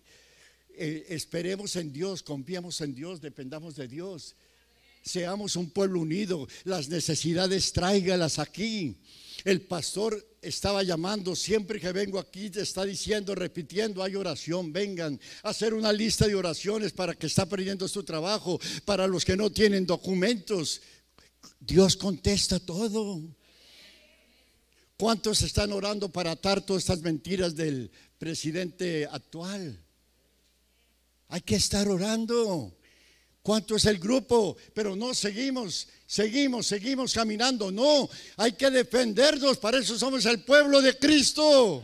[0.79, 4.37] eh, esperemos en Dios, confiamos en Dios, dependamos de Dios.
[5.07, 8.97] Seamos un pueblo unido, las necesidades tráigalas aquí.
[9.45, 15.51] El pastor estaba llamando, siempre que vengo aquí está diciendo, repitiendo, hay oración, vengan a
[15.51, 19.49] hacer una lista de oraciones para que está perdiendo su trabajo, para los que no
[19.49, 20.83] tienen documentos.
[21.61, 23.23] Dios contesta todo.
[24.97, 29.81] ¿Cuántos están orando para atar todas estas mentiras del presidente actual?
[31.29, 32.76] Hay que estar orando.
[33.47, 34.57] ¿Cuánto es el grupo?
[34.75, 37.71] Pero no seguimos, seguimos, seguimos caminando.
[37.71, 39.59] No, hay que defendernos.
[39.59, 41.81] Para eso somos el pueblo de Cristo.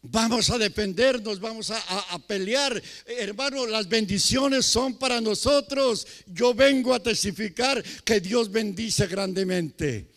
[0.00, 2.82] Vamos a defendernos, vamos a, pelear.
[3.04, 6.06] Hermano, las bendiciones son para nosotros.
[6.28, 10.08] Yo vengo a testificar que Dios bendice grandemente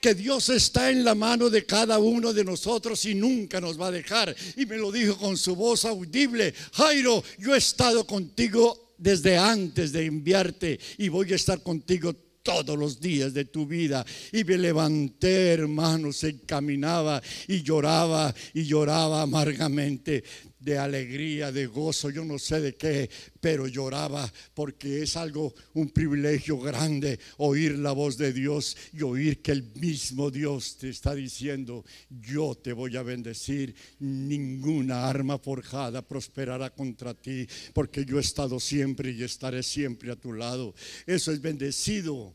[0.00, 3.86] que Dios está en la mano de cada uno de nosotros y nunca nos va
[3.86, 4.34] a dejar.
[4.56, 9.92] Y me lo dijo con su voz audible, Jairo, yo he estado contigo desde antes
[9.92, 14.04] de enviarte y voy a estar contigo todos los días de tu vida.
[14.32, 20.22] Y me levanté, hermano, se caminaba y lloraba y lloraba amargamente
[20.62, 25.90] de alegría, de gozo, yo no sé de qué, pero lloraba porque es algo, un
[25.90, 31.14] privilegio grande oír la voz de Dios y oír que el mismo Dios te está
[31.14, 38.20] diciendo, yo te voy a bendecir, ninguna arma forjada prosperará contra ti, porque yo he
[38.20, 40.74] estado siempre y estaré siempre a tu lado.
[41.06, 42.34] Eso es bendecido.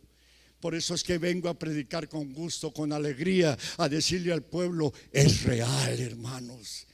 [0.60, 4.92] Por eso es que vengo a predicar con gusto, con alegría, a decirle al pueblo,
[5.12, 6.88] es real, hermanos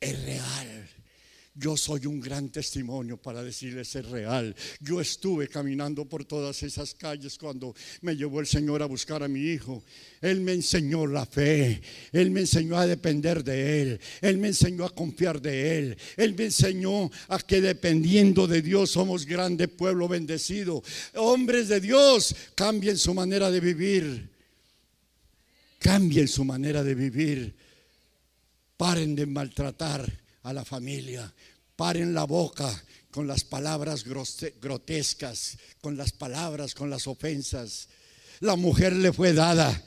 [0.00, 0.88] es real.
[1.54, 4.54] Yo soy un gran testimonio para decirles es real.
[4.80, 9.28] Yo estuve caminando por todas esas calles cuando me llevó el Señor a buscar a
[9.28, 9.82] mi hijo.
[10.22, 11.82] Él me enseñó la fe.
[12.12, 14.00] Él me enseñó a depender de Él.
[14.22, 15.98] Él me enseñó a confiar de Él.
[16.16, 20.82] Él me enseñó a que dependiendo de Dios somos grande pueblo bendecido.
[21.16, 24.30] Hombres de Dios, cambien su manera de vivir.
[25.80, 27.69] Cambien su manera de vivir.
[28.80, 30.10] Paren de maltratar
[30.42, 31.30] a la familia.
[31.76, 32.72] Paren la boca
[33.10, 34.04] con las palabras
[34.58, 37.90] grotescas, con las palabras, con las ofensas.
[38.40, 39.84] La mujer le fue dada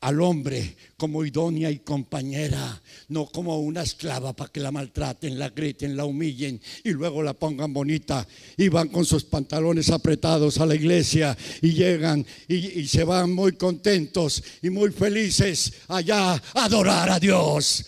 [0.00, 5.48] al hombre como idónea y compañera, no como una esclava para que la maltraten, la
[5.48, 8.28] griten, la humillen y luego la pongan bonita.
[8.58, 13.32] Y van con sus pantalones apretados a la iglesia y llegan y, y se van
[13.32, 17.86] muy contentos y muy felices allá a adorar a Dios.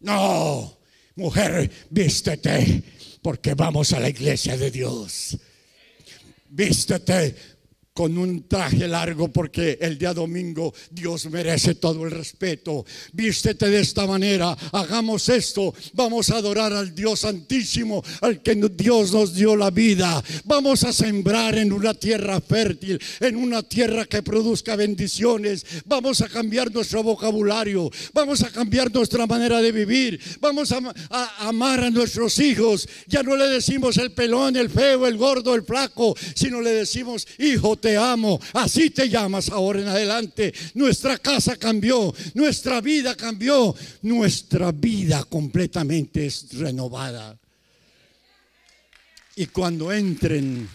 [0.00, 0.78] No,
[1.14, 2.82] mujer, vístete,
[3.22, 5.36] porque vamos a la iglesia de Dios.
[6.48, 7.55] Vístete
[7.96, 12.84] con un traje largo porque el día domingo Dios merece todo el respeto.
[13.14, 19.12] Vístete de esta manera, hagamos esto, vamos a adorar al Dios Santísimo, al que Dios
[19.14, 20.22] nos dio la vida.
[20.44, 25.64] Vamos a sembrar en una tierra fértil, en una tierra que produzca bendiciones.
[25.86, 30.80] Vamos a cambiar nuestro vocabulario, vamos a cambiar nuestra manera de vivir, vamos a,
[31.38, 32.86] amar a nuestros hijos.
[33.06, 37.26] Ya no le decimos el pelón, el feo, el gordo, el flaco, sino le decimos,
[37.38, 40.52] hijo, te amo, así te llamas ahora en adelante.
[40.74, 47.38] Nuestra casa cambió, nuestra vida cambió, nuestra vida completamente es renovada.
[49.36, 50.68] Y cuando entren,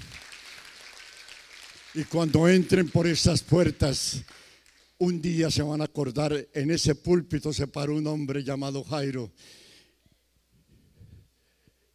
[1.96, 4.22] y cuando entren por esas puertas,
[4.98, 9.30] un día se van a acordar, en ese púlpito se paró un hombre llamado Jairo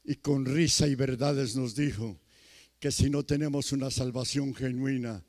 [0.05, 2.18] y con risa y verdades nos dijo,
[2.78, 5.24] que si no tenemos una salvación genuina,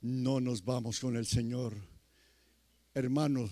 [0.00, 1.76] no nos vamos con el Señor.
[2.94, 3.50] Hermanos,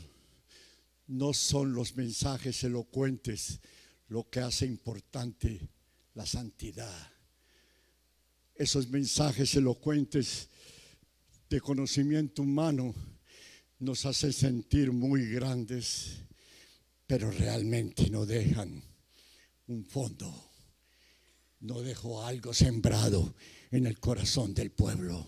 [1.07, 3.61] no son los mensajes elocuentes
[4.09, 5.69] lo que hace importante
[6.15, 7.13] la santidad.
[8.55, 10.49] Esos mensajes elocuentes
[11.51, 12.95] de conocimiento humano
[13.81, 16.19] nos hacen sentir muy grandes,
[17.07, 18.83] pero realmente no dejan
[19.67, 20.54] un fondo
[21.65, 23.35] no dejó algo sembrado
[23.71, 25.27] en el corazón del pueblo.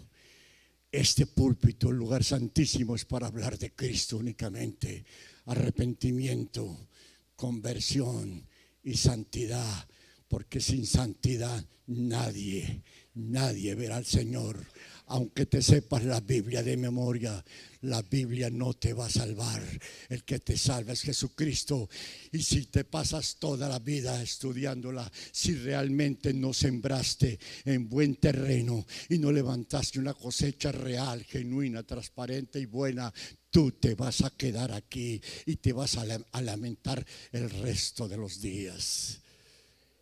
[0.93, 5.05] Este púlpito, el lugar santísimo, es para hablar de Cristo únicamente.
[5.47, 6.89] Arrepentimiento,
[7.37, 8.47] conversión
[8.83, 9.89] y santidad.
[10.29, 12.83] Porque sin santidad nadie,
[13.15, 14.63] nadie verá al Señor
[15.07, 17.45] aunque te sepas la Biblia de memoria,
[17.83, 19.63] la Biblia no te va a salvar.
[20.09, 21.89] El que te salva es Jesucristo.
[22.33, 28.85] Y si te pasas toda la vida estudiándola, si realmente no sembraste en buen terreno
[29.09, 33.13] y no levantaste una cosecha real, genuina, transparente y buena,
[33.51, 38.41] tú te vas a quedar aquí y te vas a, lamentar el resto de los
[38.41, 39.21] días.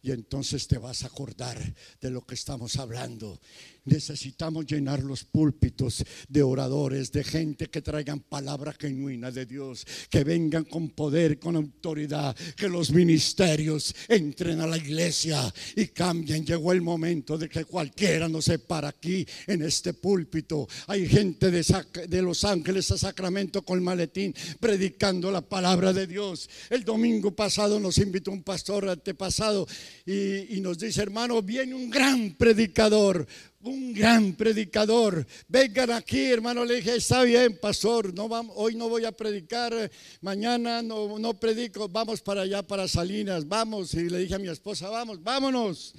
[0.03, 1.59] y entonces te vas a acordar
[2.01, 3.41] de lo que estamos hablando.
[3.85, 10.25] Necesitamos llenar los púlpitos de oradores, de gente que traigan palabra genuina de Dios, que
[10.25, 16.45] vengan con poder, con autoridad, que los ministerios entren a la iglesia y cambien.
[16.45, 20.67] Llegó el momento de que cualquiera no se para aquí en este púlpito.
[20.87, 21.65] Hay gente de,
[22.09, 26.49] de Los Ángeles a Sacramento con maletín predicando la palabra de Dios.
[26.71, 29.67] El domingo pasado nos invitó un pastor antepasado
[30.07, 33.27] y, nos dice, hermano, viene un gran predicador,
[33.65, 35.27] un gran predicador.
[35.49, 36.65] Vengan aquí, hermano.
[36.65, 39.91] Le dije, está bien, pastor, no hoy no voy a predicar,
[40.21, 43.95] mañana no, predico, vamos para allá, para Salinas, vamos.
[43.95, 45.95] Y le dije a mi esposa, vamos, vámonos.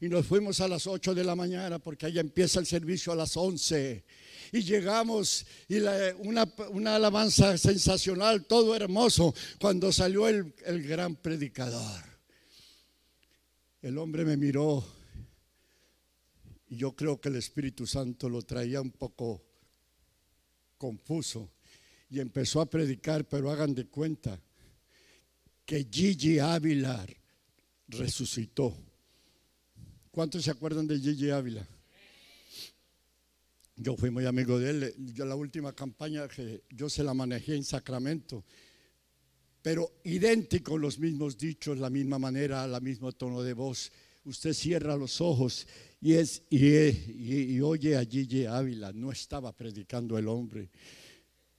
[0.00, 3.16] Y nos fuimos a las 8 de la mañana porque ahí empieza el servicio a
[3.16, 4.02] las 11
[4.52, 5.76] y llegamos y
[6.18, 10.52] una, alabanza sensacional, todo hermoso, cuando salió el
[10.82, 12.02] gran predicador.
[13.82, 14.84] El hombre me miró
[16.70, 19.42] y yo creo que el Espíritu Santo lo traía un poco
[20.78, 21.50] confuso
[22.08, 24.40] y empezó a predicar, pero hagan de cuenta
[25.66, 27.06] que Gigi Ávila
[27.88, 28.74] resucitó.
[30.10, 31.68] ¿Cuántos se acuerdan de Gigi Ávila?
[33.76, 34.94] Yo fui muy amigo de él.
[35.14, 38.44] Yo la última campaña que yo se la manejé en Sacramento
[39.62, 43.92] pero idéntico los mismos dichos, la misma manera, la mismo tono de voz.
[44.24, 45.66] Usted cierra los ojos
[46.00, 50.70] y, es, y, oye a Ávila, no estaba predicando el hombre.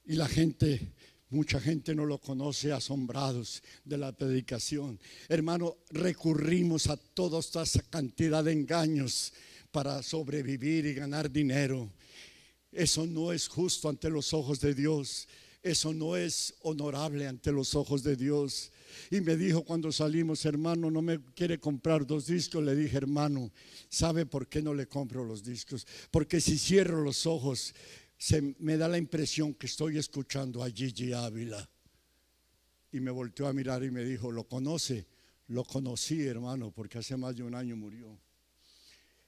[0.06, 0.94] Y la gente,
[1.30, 5.00] mucha gente no lo conoce, asombrados de la predicación.
[5.30, 9.32] Hermano, recurrimos a toda esta cantidad de engaños
[9.72, 11.92] para sobrevivir y ganar dinero.
[12.72, 15.28] Eso no es justo ante los ojos de Dios.
[15.64, 18.72] Eso no es honorable ante los ojos de Dios.
[19.12, 22.64] Y me dijo cuando salimos, hermano, no me quiere comprar dos discos.
[22.64, 23.52] Le dije, hermano,
[23.88, 25.86] ¿sabe por qué no le compro los discos?
[26.10, 27.76] Porque si cierro los ojos,
[28.18, 31.70] se me da la impresión que estoy escuchando a Gigi Ávila.
[32.92, 35.06] Y me volteó a mirar y me dijo, ¿lo conoce?
[35.48, 38.18] Lo conocí, hermano, porque hace más de un año murió.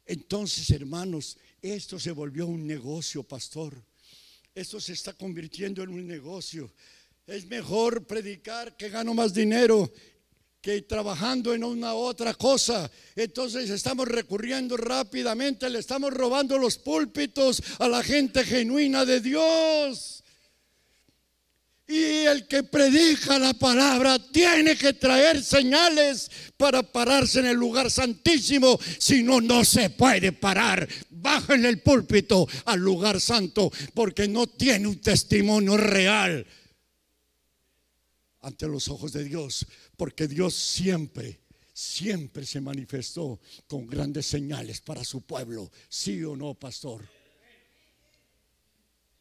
[0.05, 3.81] Entonces, hermanos, esto se volvió un negocio, pastor.
[4.55, 6.71] Esto se está convirtiendo en un negocio.
[7.25, 9.91] Es mejor predicar que gano más dinero
[10.61, 12.89] que trabajando en una otra cosa.
[13.15, 20.22] Entonces estamos recurriendo rápidamente, le estamos robando los púlpitos a la gente genuina de Dios.
[21.85, 27.91] Y el que predica la palabra tiene que traer señales para pararse en el lugar
[27.91, 28.79] santísimo.
[28.99, 30.87] Si no, no se puede parar.
[31.09, 36.45] Bájenle el púlpito al lugar santo porque no tiene un testimonio real
[38.41, 39.65] ante los ojos de Dios.
[39.97, 41.41] Porque Dios siempre,
[41.73, 45.69] siempre se manifestó con grandes señales para su pueblo.
[45.89, 47.05] ¿Sí o no, pastor?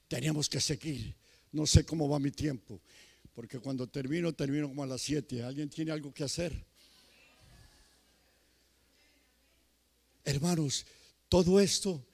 [0.06, 1.21] Tenemos que seguir
[1.52, 2.80] no sé cómo va mi tiempo,
[3.34, 5.42] porque cuando termino, termino como a las 7.
[5.42, 6.64] ¿Alguien tiene algo que hacer?
[10.24, 10.86] Hermanos,
[11.28, 12.06] todo esto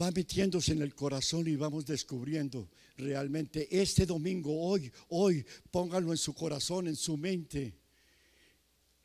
[0.00, 6.18] va metiéndose en el corazón y vamos descubriendo realmente este domingo, hoy, hoy, póngalo en
[6.18, 7.74] su corazón, en su mente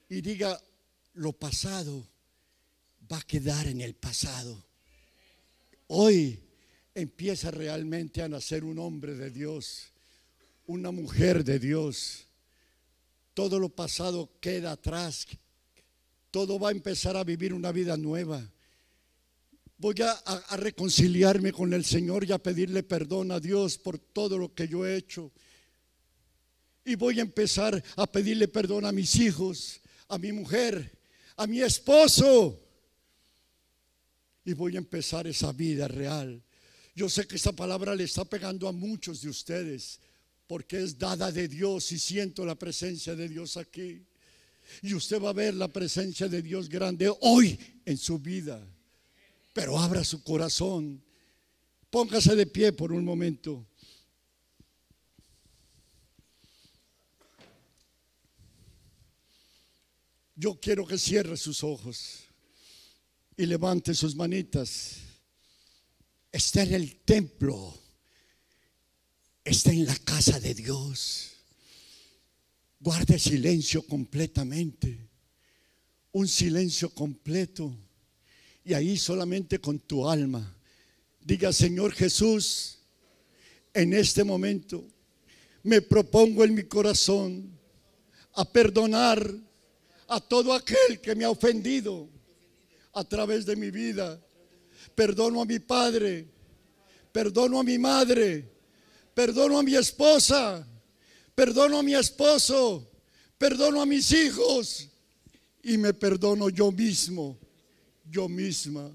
[0.09, 0.61] y diga,
[1.15, 2.07] lo pasado
[3.11, 4.63] va a quedar en el pasado.
[5.87, 6.39] Hoy
[6.97, 9.93] empieza realmente a nacer un hombre de Dios,
[10.65, 12.25] una mujer de Dios.
[13.35, 15.27] Todo lo pasado queda atrás.
[16.31, 18.51] Todo va a empezar a vivir una vida nueva.
[19.77, 24.55] Voy a, reconciliarme con el Señor y a pedirle perdón a Dios por todo lo
[24.55, 25.31] que yo he hecho.
[26.83, 30.97] Y voy a empezar a pedirle perdón a mis hijos, a mi mujer,
[31.35, 32.59] a mi esposo.
[34.45, 36.41] Y voy a empezar esa vida real
[36.97, 39.99] yo sé que esta palabra le está pegando a muchos de ustedes
[40.47, 44.03] porque es dada de Dios y siento la presencia de Dios aquí.
[44.81, 48.67] Y usted va a ver la presencia de Dios grande hoy en su vida.
[49.53, 50.99] Pero abra su corazón.
[51.91, 53.63] Póngase de pie por un momento.
[60.35, 62.23] Yo quiero que cierre sus ojos
[63.37, 65.06] y levante sus manitas
[66.32, 67.73] está en el templo,
[69.43, 71.32] está en la casa de Dios.
[72.80, 75.09] Guarde silencio completamente,
[76.11, 77.75] un silencio completo.
[78.63, 80.55] Y ahí solamente con tu alma,
[81.21, 82.80] diga, Señor Jesús,
[83.73, 84.88] en este momento
[85.63, 87.57] me propongo en mi corazón
[88.34, 89.34] a perdonar
[90.07, 92.09] a todo aquel que me ha ofendido
[92.93, 94.21] a través de mi vida.
[94.97, 96.25] Perdono a mi padre,
[97.11, 98.43] perdono a mi madre,
[99.13, 100.67] perdono a mi esposa,
[101.35, 102.89] perdono a mi esposo,
[103.37, 104.89] perdono a mis hijos
[105.61, 107.37] y me perdono yo mismo,
[108.09, 108.91] yo misma.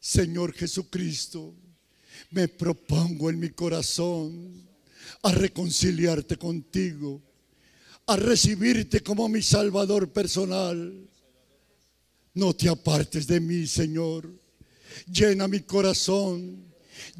[0.00, 1.54] Señor Jesucristo,
[2.30, 4.66] me propongo en mi corazón
[5.24, 7.20] a reconciliarte contigo,
[8.06, 11.06] a recibirte como mi Salvador personal.
[12.32, 14.47] No te apartes de mí, Señor.
[15.06, 16.64] Llena mi corazón.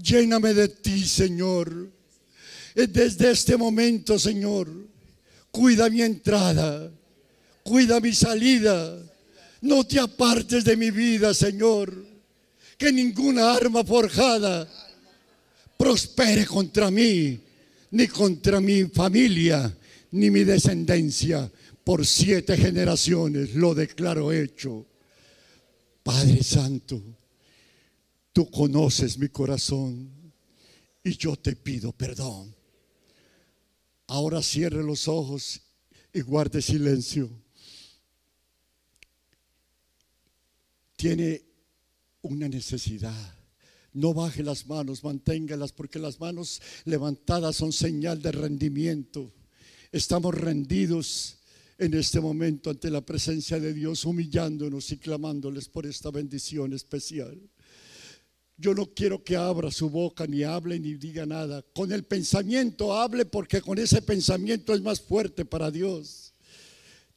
[0.02, 1.90] Lléname de ti, Señor.
[2.74, 4.68] Desde este momento, Señor,
[5.50, 6.90] cuida mi entrada,
[7.62, 9.02] cuida mi salida.
[9.62, 12.06] No te apartes de mi vida, Señor.
[12.76, 14.68] Que ninguna arma forjada
[15.76, 17.40] prospere contra mí,
[17.90, 19.76] ni contra mi familia,
[20.12, 21.50] ni mi descendencia.
[21.82, 24.86] Por siete generaciones lo declaro hecho.
[26.02, 27.02] Padre Santo,
[28.38, 30.08] tú conoces mi corazón
[31.02, 32.54] y yo te pido perdón.
[34.06, 35.60] Ahora cierre los ojos
[36.12, 37.28] y guarde silencio.
[40.94, 41.42] Tiene
[42.22, 43.34] una necesidad.
[43.92, 49.34] No baje las manos, manténgalas, porque las manos levantadas son señal de rendimiento.
[49.90, 51.38] Estamos rendidos
[51.76, 57.36] en este momento ante la presencia de Dios, humillándonos y clamándoles por esta bendición especial.
[58.60, 61.64] Yo no quiero que abra su boca, ni hable, ni diga nada.
[61.72, 66.34] Con el pensamiento hable porque con ese pensamiento es más fuerte para Dios.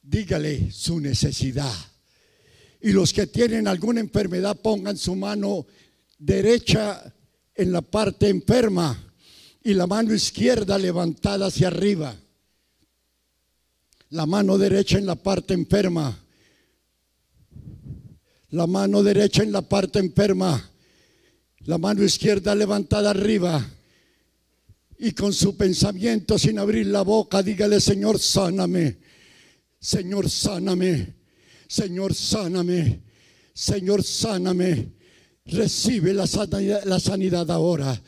[0.00, 1.74] Dígale su necesidad.
[2.80, 5.66] Y los que tienen alguna enfermedad pongan su mano
[6.16, 7.12] derecha
[7.56, 9.12] en la parte enferma
[9.64, 12.14] y la mano izquierda levantada hacia arriba.
[14.10, 16.24] La mano derecha en la parte enferma.
[18.50, 20.71] La mano derecha en la parte enferma
[21.64, 23.64] la mano izquierda levantada arriba
[24.98, 28.98] y con su pensamiento sin abrir la boca, dígale, Señor, sáname,
[29.80, 31.14] Señor, sáname,
[31.66, 33.00] Señor, sáname,
[33.54, 34.92] Señor, sáname.
[35.44, 38.00] Recibe la sanidad, la sanidad ahora.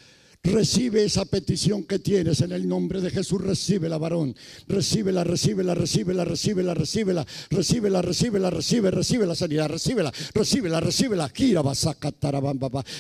[0.45, 3.40] Recibe esa petición que tienes en el nombre de Jesús.
[3.40, 4.36] Recíbela, varón.
[4.68, 11.30] Recíbela, recíbela, recíbela, recíbela, recíbela, recíbela, recíbela, recibe, recibe la sanidad, recíbela, recíbela, recíbela.
[11.30, 11.62] Kira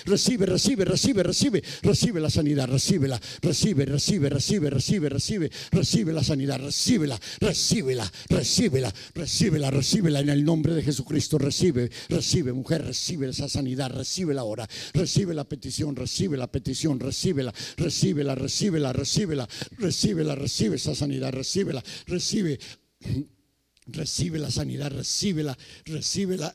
[0.06, 6.24] Recibe, recibe, recibe, recibe, recibe la sanidad, recíbela, recibe, recibe, recibe, recibe, recibe, recibe la
[6.24, 11.36] sanidad, recíbela, recíbela, recíbela, recíbela, recíbela en el nombre de Jesucristo.
[11.36, 16.98] Recibe, recibe, mujer, recibe esa sanidad, recibe la hora, recibe la petición, recibe la petición,
[16.98, 22.58] recibe recíbela, recíbela, recíbela, recíbela, recíbela, recibe esa sanidad, recíbela, recibe,
[23.86, 26.54] recibe la sanidad, recíbela, recíbela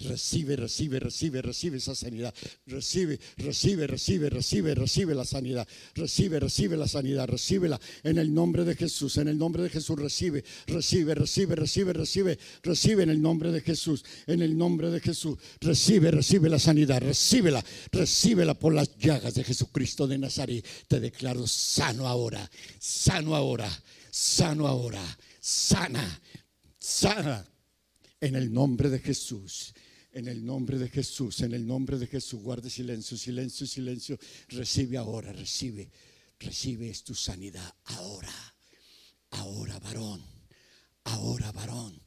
[0.00, 2.34] Recibe, recibe, recibe, recibe esa sanidad.
[2.66, 5.68] Recibe, recibe, recibe, recibe, recibe la sanidad.
[5.94, 7.28] Recibe, recibe la sanidad.
[7.28, 9.18] Recíbela en el nombre de Jesús.
[9.18, 13.60] En el nombre de Jesús recibe, recibe, recibe, recibe, recibe, recibe en el nombre de
[13.60, 14.04] Jesús.
[14.26, 15.38] En el nombre de Jesús.
[15.60, 17.00] Recibe, recibe la sanidad.
[17.00, 20.64] Recíbela, recíbela por las llagas de Jesucristo de Nazaret.
[20.88, 23.70] Te declaro sano ahora, sano ahora,
[24.10, 25.02] sano ahora,
[25.40, 26.20] sana,
[26.78, 27.46] sana.
[28.20, 29.72] En el nombre de Jesús.
[30.12, 34.18] En el nombre de Jesús, en el nombre de Jesús, guarde silencio, silencio, silencio.
[34.48, 35.88] Recibe ahora, recibe,
[36.38, 38.34] recibe es tu sanidad ahora.
[39.30, 40.20] Ahora, varón,
[41.04, 42.02] ahora, varón,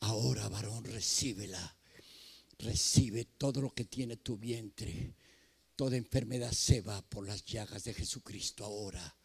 [0.00, 1.76] ahora, varón, recíbela.
[2.58, 5.14] Recibe todo lo que tiene tu vientre.
[5.76, 9.16] Toda enfermedad se va por las llagas de Jesucristo ahora,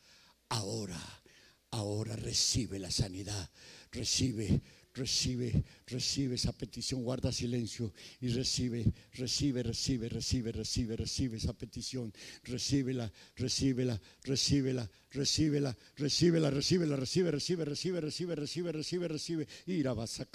[0.49, 1.23] ahora,
[1.71, 3.49] ahora recibe la sanidad.
[3.91, 4.61] Recibe
[4.93, 12.13] recibe, recibe esa petición, guarda silencio y recibe, recibe, recibe, recibe, recibe, recibe esa petición,
[12.43, 20.19] recíbela, recíbela, recíbela, recíbela, recíbela, recíbela, recibe, recibe, recibe, recibe, recibe, recibe, recibe, ira vas
[20.19, 20.27] a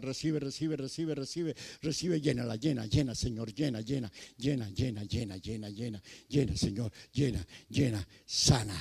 [0.00, 5.68] recibe, recibe, recibe, recibe, recibe, llénala, llena, llena, Señor, llena, llena, llena, llena, llena, llena,
[5.68, 8.76] llena, llena, Señor, llena, llena, sana,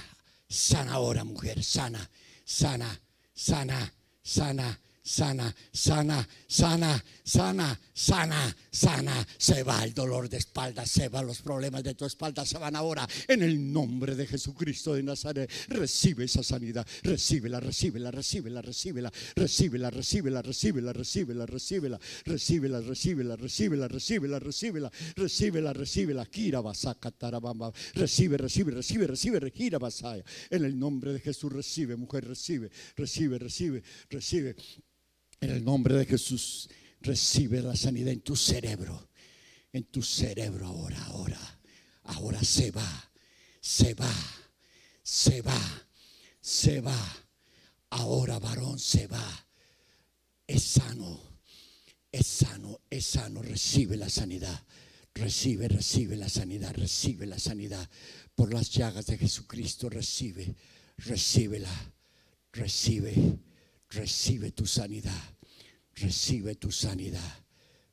[0.47, 2.09] sana ahora, mujer, sana,
[2.43, 3.01] sana,
[3.33, 9.27] sana, sana sana, sana, sana, sana, sana, sana.
[9.37, 12.75] Se va el dolor de espalda, se van los problemas de tu espalda, se van
[12.75, 13.07] ahora.
[13.27, 19.89] En el nombre de Jesucristo de Nazaret, recibe esa sanidad, recíbela, recíbela, recíbela, recíbela, recíbela,
[19.89, 28.37] recíbela, recíbela, recíbela, recíbela, recíbela, recíbela, recíbela, recíbela, recíbela, recíbela, recíbela, Kira basaka tarabamba, recibe,
[28.37, 30.23] recibe, recibe, recibe, regira basaya.
[30.49, 34.55] En el nombre de Jesús recibe, mujer, recibe, recibe, recibe, recibe.
[35.41, 36.69] En el nombre de Jesús,
[37.01, 39.09] recibe la sanidad en tu cerebro.
[39.73, 41.59] En tu cerebro ahora, ahora.
[42.03, 43.11] Ahora se va,
[43.59, 44.13] se va,
[45.01, 45.87] se va,
[46.39, 46.97] se va.
[47.89, 49.47] Ahora varón se va.
[50.45, 51.19] Es sano,
[52.11, 53.41] es sano, es sano.
[53.41, 54.63] Recibe la sanidad.
[55.15, 57.89] Recibe, recibe la sanidad, recibe la sanidad.
[58.35, 60.55] Por las llagas de Jesucristo, recibe,
[60.97, 61.93] recíbela,
[62.51, 63.39] recibe,
[63.91, 65.35] recibe tu sanidad,
[65.95, 67.45] recibe tu sanidad,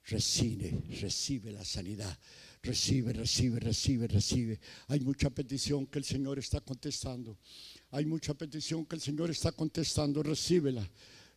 [0.05, 2.19] recibe, recibe la sanidad.
[2.61, 4.61] Recibe, recibe, recibe, recibe.
[4.89, 7.39] Hay mucha petición que el Señor está contestando.
[7.93, 10.25] Hay mucha petición que el Señor está contestando.
[10.25, 10.91] Recíbela.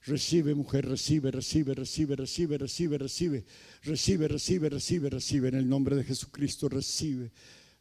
[0.03, 3.45] Recibe, mujer, recibe, recibe, recibe, recibe, recibe, recibe,
[3.84, 7.32] recibe, recibe, recibe, recibe, en el nombre de Jesucristo, recibe.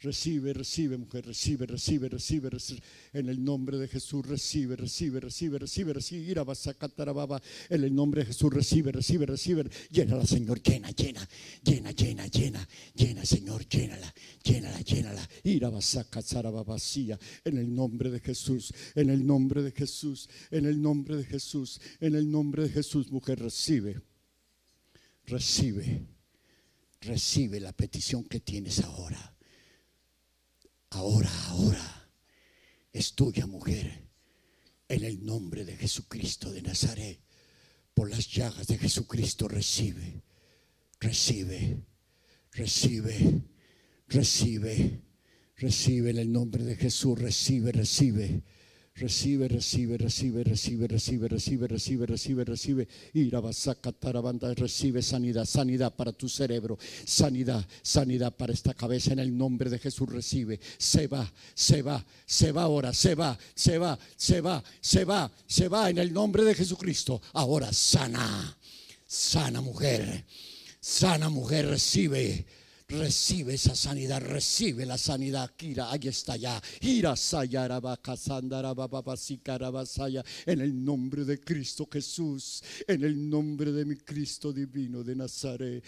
[0.03, 2.81] Recibe, recibe, mujer, recibe, recibe, recibe, recibe.
[3.13, 6.39] En el nombre de Jesús, recibe, recibe, recibe, recibe, recibe.
[7.69, 9.65] En el nombre de Jesús, recibe, recibe, recibe.
[9.91, 11.29] Llénala, Señor, llena, llena,
[11.63, 15.29] llena, llena, llena, llena, Señor, llénala, llénala, llénala.
[15.45, 17.19] Ira vacía.
[17.45, 21.79] En el nombre de Jesús, en el nombre de Jesús, en el nombre de Jesús,
[22.01, 24.01] en el nombre de Jesús, mujer, recibe,
[25.27, 26.07] recibe,
[27.03, 29.30] recibe la petición que tienes ahora
[30.91, 32.11] ahora, ahora
[32.93, 34.09] es tuya, mujer,
[34.89, 37.21] en el nombre de Jesucristo de Nazaret.
[37.95, 40.23] Por las llagas de Jesucristo recibe,
[41.01, 41.85] recibe,
[42.53, 43.43] recibe,
[44.09, 45.03] recibe,
[45.57, 48.43] recibe en el nombre de Jesús, recibe, recibe.
[49.01, 52.89] Recibe, recibe, recibe, recibe, recibe, recibe, recibe, recibe, recibe.
[54.21, 59.15] banda recibe sanidad, sanidad para tu cerebro, sanidad, sanidad para esta cabeza.
[59.15, 60.61] En el nombre de Jesús recibe.
[60.77, 65.33] Se va, se va, se va ahora, se va, se va, se va, se va,
[65.47, 67.23] se va en el nombre de Jesucristo.
[67.33, 68.55] Ahora sana,
[69.07, 70.27] sana mujer,
[70.79, 72.45] sana mujer, recibe
[72.91, 75.53] Recibe esa sanidad, recibe la sanidad.
[75.57, 76.61] Kira, ahí está ya.
[76.81, 77.15] Ira
[80.45, 85.85] En el nombre de Cristo Jesús, en el nombre de mi Cristo divino de Nazaret.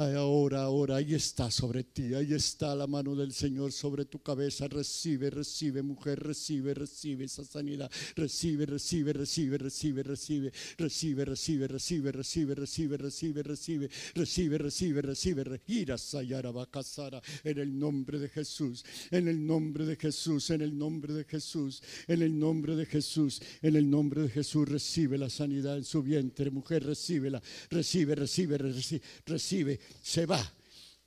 [0.00, 4.68] Ahora, ahora, ahí está sobre ti, ahí está la mano del Señor sobre tu cabeza.
[4.68, 7.90] Recibe, recibe, mujer, recibe, recibe esa sanidad.
[8.14, 15.62] Recibe, recibe, recibe, recibe, recibe, recibe, recibe, recibe, recibe, recibe, recibe, recibe, recibe, recibe, recibe,
[15.66, 20.78] ira sayara bacasara en el nombre de Jesús, en el nombre de Jesús, en el
[20.78, 25.28] nombre de Jesús, en el nombre de Jesús, en el nombre de Jesús, recibe la
[25.28, 30.54] sanidad en su vientre, mujer, recíbela, recibe, recibe, recibe, recibe se va,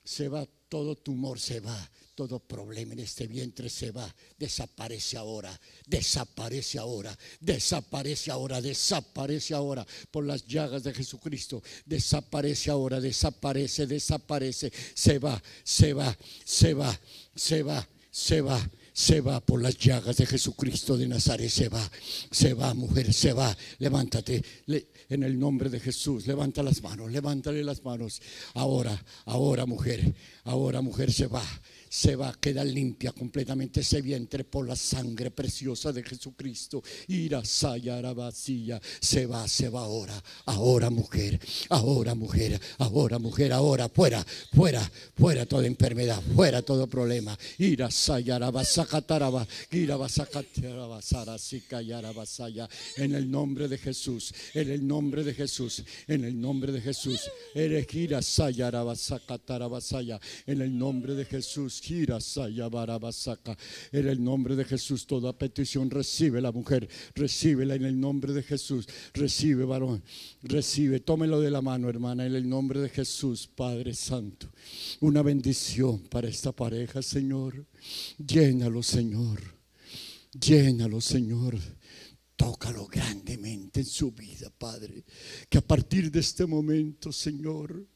[0.04, 5.58] se va, todo tumor se va, todo problema en este vientre se va, desaparece ahora,
[5.86, 14.72] desaparece ahora, desaparece ahora, desaparece ahora por las llagas de Jesucristo, desaparece ahora, desaparece, desaparece,
[14.94, 17.00] se va, se va, se va,
[17.34, 18.58] se va, se va.
[18.58, 18.81] se va
[19.44, 21.90] por las llagas de Jesucristo de Nazaret, se va,
[22.30, 23.56] se va, mujer, se va.
[23.78, 24.42] Levántate
[25.08, 28.20] en el nombre de Jesús, levanta las manos, levántale las manos.
[28.54, 30.14] Ahora, ahora, mujer,
[30.44, 31.42] ahora, mujer, se va
[31.92, 36.82] se va, queda limpia completamente ese vientre por la sangre preciosa de Jesucristo.
[37.08, 37.42] Ira
[38.14, 40.14] vacía, se va, se va ahora,
[40.46, 41.38] ahora mujer,
[41.68, 44.24] ahora mujer, ahora mujer, ahora fuera,
[44.54, 47.38] fuera, fuera toda enfermedad, fuera todo problema.
[47.58, 47.90] Ira
[48.50, 49.46] vasacataraba,
[49.98, 51.02] vasacataraba,
[52.14, 56.80] vasaya, en el nombre de Jesús, en el nombre de Jesús, en el nombre de
[56.80, 57.20] Jesús,
[57.54, 61.81] ira sayara vasaya, en el nombre de Jesús.
[63.92, 68.42] En el nombre de Jesús, toda petición recibe la mujer, recíbela en el nombre de
[68.42, 68.86] Jesús.
[69.14, 70.02] Recibe, varón,
[70.42, 71.00] recibe.
[71.00, 74.48] Tómelo de la mano, hermana, en el nombre de Jesús, Padre Santo.
[75.00, 77.66] Una bendición para esta pareja, Señor.
[78.18, 79.40] Llénalo, Señor.
[80.40, 81.58] Llénalo, Señor.
[82.36, 82.86] Tócalo
[83.80, 85.04] en su vida, Padre.
[85.48, 87.86] Que a partir de este momento, Señor,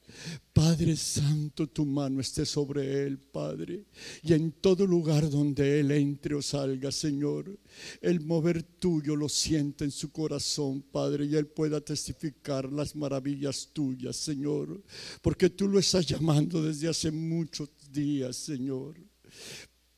[0.52, 3.84] Padre Santo, tu mano esté sobre él, Padre,
[4.22, 7.58] y en todo lugar donde él entre o salga, Señor,
[8.00, 13.70] el mover tuyo lo sienta en su corazón, Padre, y él pueda testificar las maravillas
[13.72, 14.82] tuyas, Señor,
[15.20, 18.96] porque tú lo estás llamando desde hace muchos días, Señor.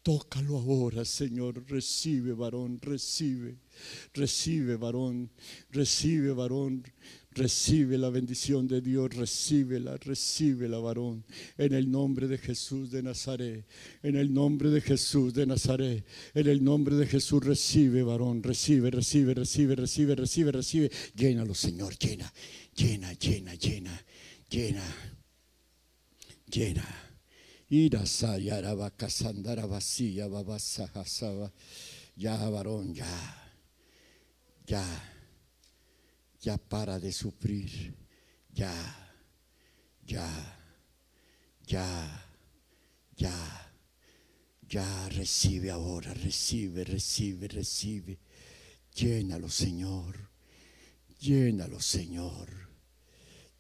[0.09, 1.67] Tócalo ahora, Señor.
[1.69, 3.59] Recibe, varón, recibe.
[4.15, 5.31] Recibe, varón.
[5.71, 6.83] Recibe, varón.
[7.33, 11.27] Recibe la bendición de Dios, recíbela, recíbela, varón.
[11.59, 13.67] En el nombre de Jesús de Nazaret,
[14.03, 18.91] en el nombre de Jesús de Nazaret, en el nombre de Jesús recibe, varón, recibe,
[18.91, 20.91] recibe, recibe, recibe, recibe, recibe.
[21.17, 22.33] Llénalo, Señor, llena,
[22.75, 24.05] llena, llena, llena,
[24.49, 24.85] llena,
[26.51, 27.08] llena.
[32.17, 33.07] Ya, varón, ya,
[34.67, 34.85] ya.
[36.41, 37.95] Ya para de sufrir,
[38.55, 38.73] ya,
[40.07, 40.29] ya,
[41.67, 41.85] ya,
[43.17, 43.73] ya,
[44.69, 48.19] ya recibe ahora, recibe, recibe, recibe.
[48.95, 50.31] Llénalo, Señor,
[51.21, 52.49] llénalo, Señor,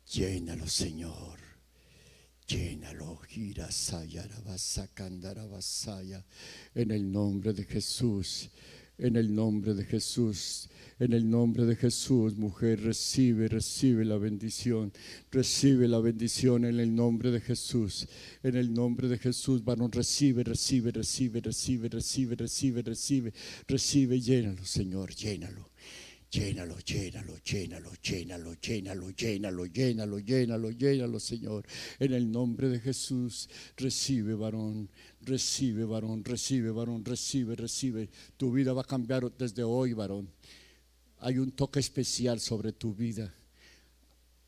[0.07, 1.38] llénalo, Señor.
[2.49, 4.25] Llénalo, gira, saya,
[6.75, 8.51] en el nombre de Jesús.
[9.01, 10.69] En el nombre de Jesús,
[10.99, 14.93] en el nombre de Jesús, mujer, recibe, recibe la bendición,
[15.31, 18.09] recibe la bendición en el nombre de Jesús.
[18.43, 23.33] En el nombre de Jesús, varón, recibe, recibe, recibe, recibe, recibe, recibe, recibe,
[23.69, 25.71] recibe, llénalo, Señor, llénalo.
[26.31, 31.67] Llénalo, llénalo, llénalo, llénalo, llénalo, llénalo, llénalo, llénalo, llénalo, Señor.
[31.99, 34.91] En el nombre de Jesús, recibe, varón,
[35.23, 38.11] recibe, varón, recibe, varón, recibe, recibe.
[38.37, 40.29] Tu vida va a cambiar desde hoy, varón.
[41.21, 43.35] Hay un toque especial sobre tu vida.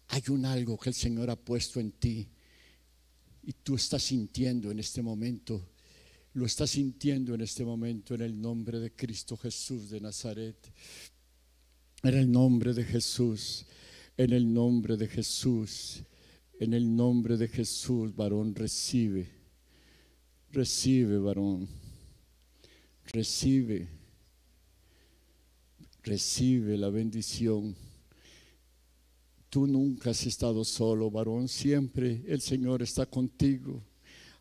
[0.08, 2.28] Hay un algo que el Señor ha puesto en ti
[3.42, 5.66] y tú estás sintiendo en este momento.
[6.34, 10.56] Lo estás sintiendo en este momento en el nombre de Cristo Jesús de Nazaret.
[12.02, 13.66] En el nombre de Jesús,
[14.16, 16.02] en el nombre de Jesús,
[16.58, 19.28] en el nombre de Jesús, varón, recibe,
[20.50, 21.68] recibe, varón,
[23.12, 23.88] recibe,
[26.02, 27.76] recibe la bendición.
[29.50, 33.82] Tú nunca has estado solo, varón, siempre el Señor está contigo.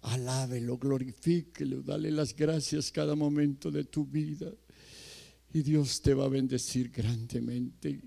[0.01, 4.49] Alábelo, glorifíquelo, dale las gracias cada momento de tu vida.
[5.51, 7.99] Y Dios te va a bendecir grandemente.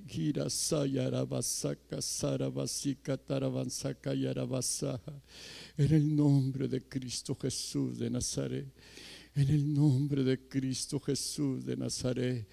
[5.76, 8.72] En el nombre de Cristo Jesús de Nazaret.
[9.34, 12.47] En el nombre de Cristo Jesús de Nazaret.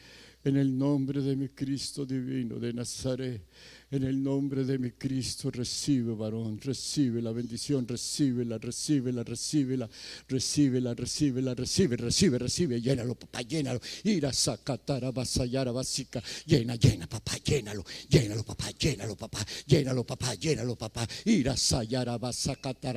[0.43, 3.43] En el nombre de mi Cristo divino de Nazaret.
[3.91, 9.89] En el nombre de mi Cristo recibe, varón, recibe la bendición, recíbela, recíbela, recíbela,
[10.27, 13.79] recíbela, recíbela, recibe, recibe, recibe, llénalo, papá, llénalo.
[14.03, 20.75] Ira sacatara, vasayara, básica, llena, llena, papá, llénalo, llénalo, papá, llénalo, papá, llénalo, papá, llénalo,
[20.75, 21.07] papá.
[21.25, 22.19] Ira sayara,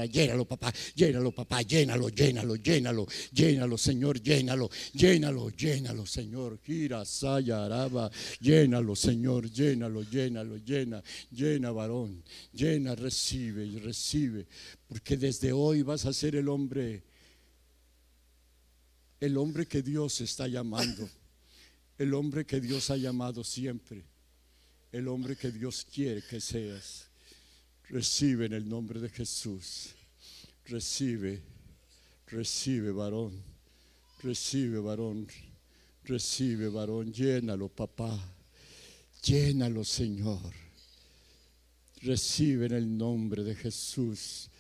[0.05, 6.61] llénalo, papá, llénalo, papá, llénalo, llénalo, llénalo, llénalo, Señor, llénalo, llénalo, llénalo, Señor.
[6.67, 8.11] Ira sayaraba,
[8.43, 12.23] llénalo, Señor, llénalo, llénalo, llénalo llena, llena varón,
[12.53, 14.47] llena, recibe y recibe,
[14.87, 17.03] porque desde hoy vas a ser el hombre,
[19.21, 21.09] el hombre que Dios está llamando,
[21.99, 24.05] el hombre que Dios ha llamado siempre,
[24.91, 27.09] el hombre que Dios quiere que seas.
[27.89, 29.91] Recibe en el nombre de Jesús,
[30.65, 31.43] recibe,
[32.27, 33.43] recibe varón,
[34.23, 35.27] recibe varón,
[36.05, 38.19] recibe varón, llénalo papá.
[39.23, 40.62] Llénalo, Señor.
[42.03, 44.51] Recibe en el nombre de Jesús.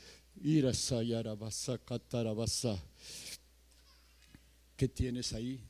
[4.76, 5.60] ¿Qué tienes ahí?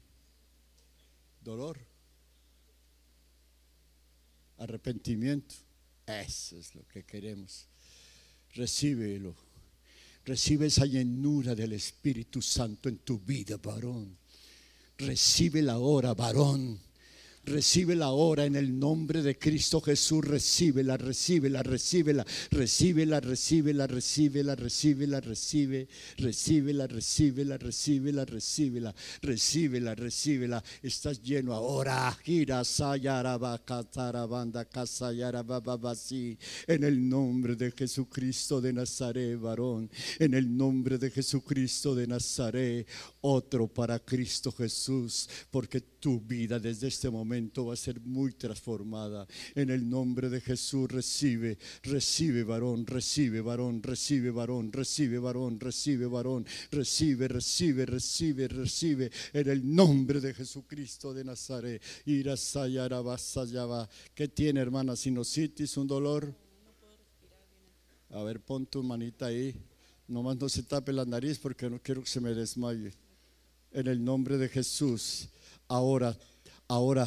[1.41, 1.79] Dolor.
[4.59, 5.55] Arrepentimiento.
[6.07, 7.67] Eso es lo que queremos.
[8.55, 9.35] Recíbelo.
[10.27, 14.19] Recibe esa llenura del Espíritu Santo en tu vida, varón.
[14.99, 16.92] Recibe la hora, varón
[17.45, 20.25] Recibe la hora en el nombre de Cristo Jesús.
[20.25, 25.89] Recíbela, recíbela, recíbela, recíbela, recíbela, recíbela, recíbela, recibe,
[26.19, 30.65] recíbela, recíbela, recíbela, recíbela, recíbela, recíbela.
[30.85, 32.17] Estás lleno ahora.
[32.23, 32.63] Gira
[36.69, 39.91] En el nombre de Jesucristo de Nazaret, varón.
[40.21, 42.87] En el nombre de Jesucristo de Nazaret,
[43.21, 47.32] otro para Cristo Jesús, porque tu vida desde este momento
[47.67, 49.27] va a ser muy transformada.
[49.55, 56.07] En el nombre de Jesús recibe, recibe varón, recibe varón, recibe varón, recibe varón, recibe
[56.07, 59.11] varón, recibe, recibe, recibe, recibe.
[59.33, 61.83] En el nombre de Jesucristo de Nazaret.
[64.15, 64.97] ¿Qué tiene hermana?
[64.97, 66.35] Sinusitis, un dolor.
[68.11, 69.55] A ver, pon tu manita ahí.
[70.07, 72.93] Nomás no se tape la nariz porque no quiero que se me desmaye.
[73.73, 75.29] En el nombre de Jesús.
[75.69, 76.17] Ahora
[76.73, 77.07] Ahora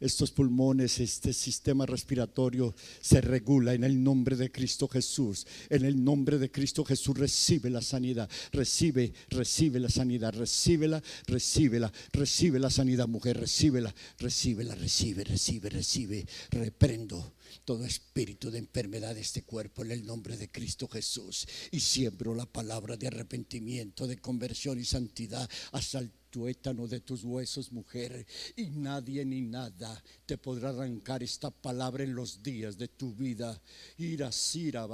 [0.00, 5.46] estos pulmones, este sistema respiratorio se regula en el nombre de Cristo Jesús.
[5.68, 11.92] En el nombre de Cristo Jesús recibe la sanidad, recibe, recibe la sanidad, recíbela, recíbela,
[12.10, 16.26] recibe la sanidad, mujer, recíbela, recíbela, recibe, recibe, recibe.
[16.50, 17.34] Reprendo
[17.66, 22.34] todo espíritu de enfermedad de este cuerpo en el nombre de Cristo Jesús y siembro
[22.34, 28.26] la palabra de arrepentimiento, de conversión y santidad hasta el tuétano de tus huesos, mujer,
[28.56, 33.60] y nadie ni nada te podrá arrancar esta palabra en los días de tu vida.
[33.98, 34.88] Ira, sira.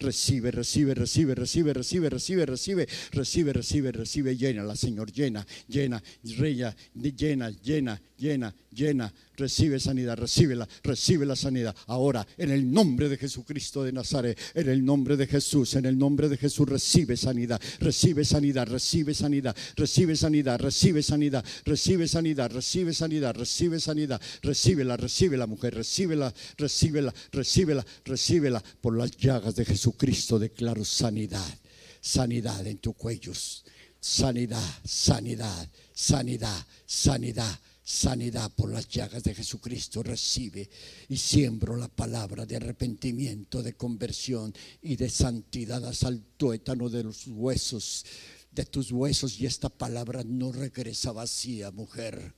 [0.00, 6.02] Recibe, recibe, recibe, recibe, recibe, recibe, recibe, recibe, recibe, recibe, llena la Señor, llena, llena,
[6.36, 9.12] reya, llena, llena, llena, llena.
[9.36, 11.74] Recibe sanidad, recíbela, recibe la sanidad.
[11.88, 15.98] Ahora, en el nombre de Jesucristo de Nazaret, en el nombre de Jesús, en el
[15.98, 22.50] nombre de Jesús, recibe sanidad, recibe sanidad, recibe sanidad, recibe sanidad, recibe sanidad, recibe sanidad,
[22.52, 28.62] recibe sanidad, recibe sanidad, recíbela, recibe la mujer, recíbela, recíbela, recíbela, recíbela.
[28.80, 31.58] Por las llagas de Jesucristo declaro sanidad,
[32.00, 33.64] sanidad en tus cuellos,
[33.98, 40.70] sanidad, sanidad, sanidad, sanidad sanidad por las llagas de Jesucristo recibe
[41.08, 47.04] y siembro la palabra de arrepentimiento, de conversión y de santidad hasta el tuétano de
[47.04, 48.06] los huesos,
[48.50, 52.34] de tus huesos y esta palabra no regresa vacía, mujer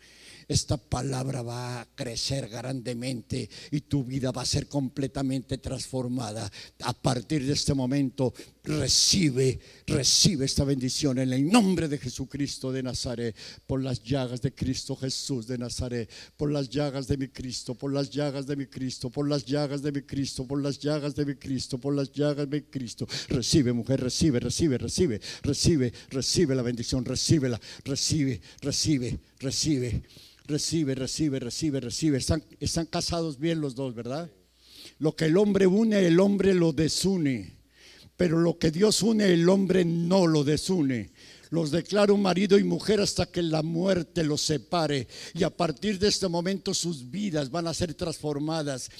[0.48, 6.50] esta palabra va a crecer grandemente y tu vida va a ser completamente transformada.
[6.84, 8.32] A partir de este momento,
[8.66, 13.34] recibe, recibe esta bendición en el nombre de Jesucristo de Nazaret,
[13.66, 17.92] por las llagas de Cristo Jesús de Nazaret, por las llagas de mi Cristo, por
[17.92, 21.24] las llagas de mi Cristo, por las llagas de mi Cristo, por las llagas de
[21.24, 23.06] mi Cristo, por las llagas de mi Cristo.
[23.28, 30.02] Recibe, mujer, recibe, recibe, recibe, recibe, recibe la bendición, recíbela, recibe, recibe, recibe.
[30.48, 32.18] Recibe, recibe, recibe, recibe.
[32.18, 34.30] Están, están casados bien los dos, ¿verdad?
[35.00, 37.55] Lo que el hombre une, el hombre lo desune.
[38.16, 41.10] Pero lo que Dios une, el hombre no lo desune.
[41.50, 45.06] Los declaro marido y mujer hasta que la muerte los separe.
[45.34, 48.90] Y a partir de este momento sus vidas van a ser transformadas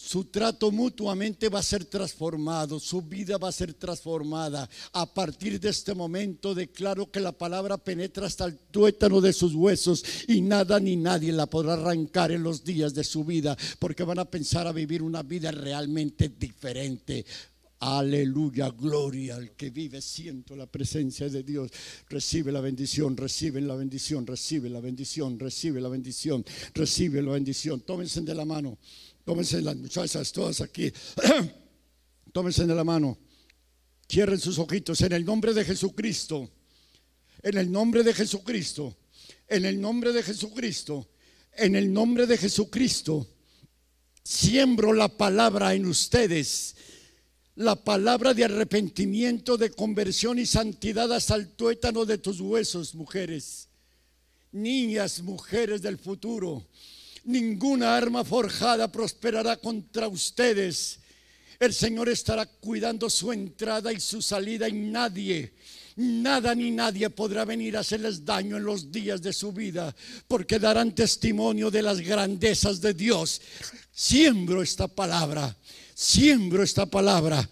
[0.00, 4.68] su trato mutuamente va a ser transformado, su vida va a ser transformada.
[4.92, 9.54] A partir de este momento declaro que la palabra penetra hasta el tuétano de sus
[9.54, 14.02] huesos y nada ni nadie la podrá arrancar en los días de su vida, porque
[14.02, 17.26] van a pensar a vivir una vida realmente diferente.
[17.82, 21.70] Aleluya, gloria al que vive, siento la presencia de Dios.
[22.10, 27.80] Recibe la bendición, recibe la bendición, recibe la bendición, recibe la bendición, recibe la bendición.
[27.80, 28.76] Tómense de la mano.
[29.24, 30.92] Tómense las muchachas todas aquí.
[32.32, 33.16] Tómense de la mano.
[34.10, 36.50] Cierren sus ojitos en el nombre de Jesucristo.
[37.42, 38.94] En el nombre de Jesucristo.
[39.48, 41.08] En el nombre de Jesucristo.
[41.56, 43.26] En el nombre de Jesucristo.
[44.22, 46.74] Siembro la palabra en ustedes.
[47.60, 53.68] La palabra de arrepentimiento, de conversión y santidad hasta el tuétano de tus huesos, mujeres.
[54.52, 56.66] Niñas, mujeres del futuro
[57.24, 61.00] ninguna arma forjada prosperará contra ustedes.
[61.58, 65.52] El Señor estará cuidando su entrada y su salida y nadie,
[65.96, 69.94] nada ni nadie podrá venir a hacerles daño en los días de su vida,
[70.26, 73.42] porque darán testimonio de las grandezas de Dios.
[73.92, 75.54] Siembro esta palabra,
[76.00, 77.46] siembro esta palabra,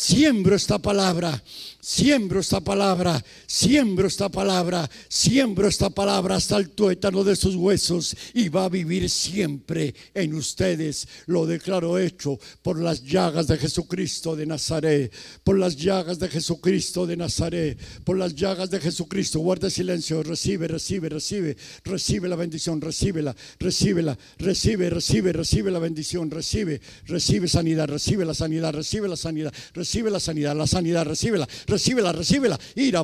[0.00, 1.42] siembro esta palabra
[1.82, 8.14] Siembro esta palabra, siembro esta palabra, siembro esta palabra hasta el tuétano de sus huesos
[8.34, 11.08] y va a vivir siempre en ustedes.
[11.24, 15.10] Lo declaro hecho por las llagas de Jesucristo de Nazaret,
[15.42, 19.40] por las llagas de Jesucristo de Nazaret, por las llagas de Jesucristo.
[19.40, 26.30] Guarda silencio, recibe, recibe, recibe, recibe la bendición, recíbela, recíbela, recibe, recibe, recibe la bendición,
[26.30, 31.48] recibe, recibe sanidad, recibe la sanidad, recibe la sanidad, recibe la sanidad, la sanidad, recíbela
[31.66, 32.58] recíbela, recíbela.
[32.74, 33.02] Ira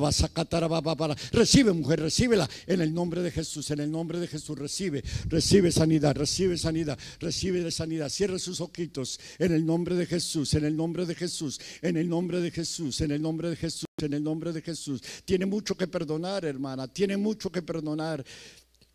[0.97, 1.15] para.
[1.31, 2.49] Recibe, mujer, recíbela.
[2.65, 6.97] En el nombre de Jesús, en el nombre de Jesús, recibe, recibe sanidad, recibe sanidad,
[7.19, 8.09] recibe sanidad.
[8.09, 9.19] Cierre sus ojitos.
[9.39, 13.01] En el nombre de Jesús, en el nombre de Jesús, en el nombre de Jesús,
[13.01, 15.01] en el nombre de Jesús, en el nombre de Jesús.
[15.25, 16.87] Tiene mucho que perdonar, hermana.
[16.87, 18.23] Tiene mucho que perdonar.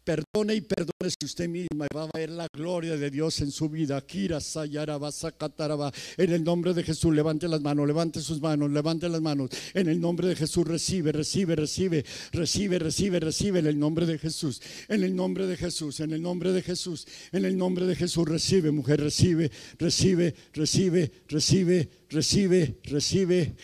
[0.05, 3.69] Perdone y perdone si usted misma va a ver la gloria de Dios en su
[3.69, 4.01] vida.
[4.01, 4.39] Kira
[6.17, 9.51] En el nombre de Jesús, levante las manos, levante sus manos, levante las manos.
[9.75, 13.59] En el nombre de Jesús, recibe, recibe, recibe, recibe, recibe, recibe.
[13.61, 17.07] En el nombre de Jesús, en el nombre de Jesús, en el nombre de Jesús,
[17.31, 23.55] en el nombre de Jesús, recibe, mujer, recibe, recibe, recibe, recibe, recibe, recibe.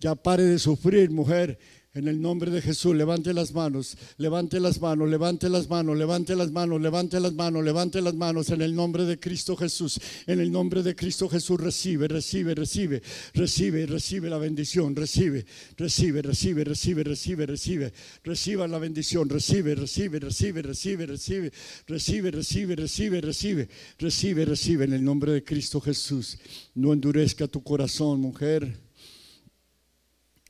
[0.00, 1.58] Ya pare de sufrir, mujer
[1.94, 6.34] En el nombre de Jesús, levante las manos, levante las manos, levante las manos, levante
[6.34, 10.00] las manos, levante las manos, levante las manos en el nombre de Cristo Jesús.
[10.26, 13.00] En el nombre de Cristo Jesús recibe, recibe, recibe,
[13.32, 17.92] recibe, recibe la bendición, recibe, recibe, recibe, recibe, recibe, recibe,
[18.24, 21.52] reciba la bendición, recibe, recibe, recibe, recibe, recibe,
[21.86, 23.68] recibe, recibe, recibe, recibe,
[24.00, 26.38] recibe, recibe en el nombre de Cristo Jesús.
[26.74, 28.82] No endurezca tu corazón, mujer.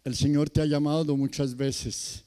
[0.04, 2.24] El Señor te ha llamado muchas veces.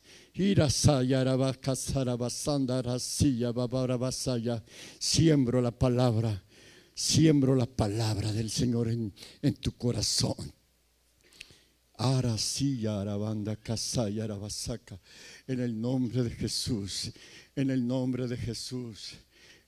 [4.99, 6.43] Siembro la palabra,
[6.95, 9.13] siembro la palabra del Señor en,
[9.43, 10.35] en tu corazón.
[15.47, 17.11] En el nombre de Jesús,
[17.55, 19.13] en el nombre de Jesús,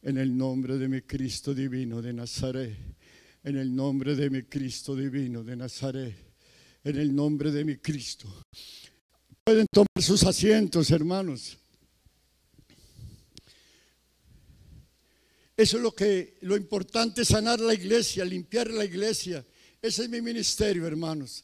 [0.01, 2.75] en el nombre de mi Cristo divino de Nazaret,
[3.43, 6.28] en el nombre de mi Cristo divino de Nazaret
[6.89, 8.27] en el nombre de mi Cristo.
[9.43, 11.57] Pueden tomar sus asientos, hermanos.
[15.57, 19.45] Eso es lo que lo importante es sanar la iglesia, limpiar la iglesia.
[19.81, 21.43] Ese es mi ministerio, hermanos.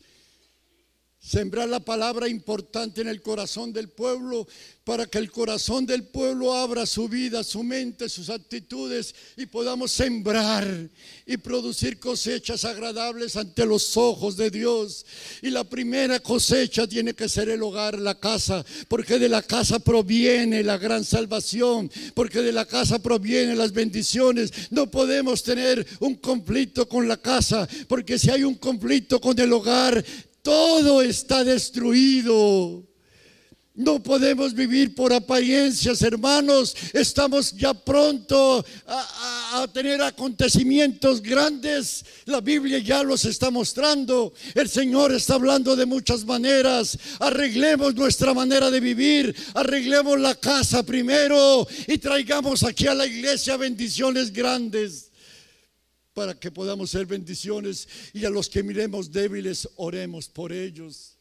[1.25, 4.47] Sembrar la palabra importante en el corazón del pueblo
[4.83, 9.91] para que el corazón del pueblo abra su vida, su mente, sus actitudes y podamos
[9.91, 10.87] sembrar
[11.25, 15.03] y producir cosechas agradables ante los ojos de Dios.
[15.41, 19.79] Y la primera cosecha tiene que ser el hogar, la casa, porque de la casa
[19.79, 24.51] proviene la gran salvación, porque de la casa provienen las bendiciones.
[24.69, 29.51] No podemos tener un conflicto con la casa, porque si hay un conflicto con el
[29.51, 30.05] hogar,
[30.45, 32.83] todo está destruido.
[33.73, 36.75] No podemos vivir por apariencias, hermanos.
[36.93, 42.05] Estamos ya pronto a, tener acontecimientos grandes.
[42.25, 44.33] La Biblia ya los está mostrando.
[44.53, 46.95] El Señor está hablando de muchas maneras.
[47.19, 49.35] Arreglemos nuestra manera de vivir.
[49.55, 55.04] Arreglemos la casa primero y traigamos aquí a la iglesia bendiciones grandes
[56.15, 61.17] para que podamos ser bendiciones y a los que miremos débiles, oremos por ellos.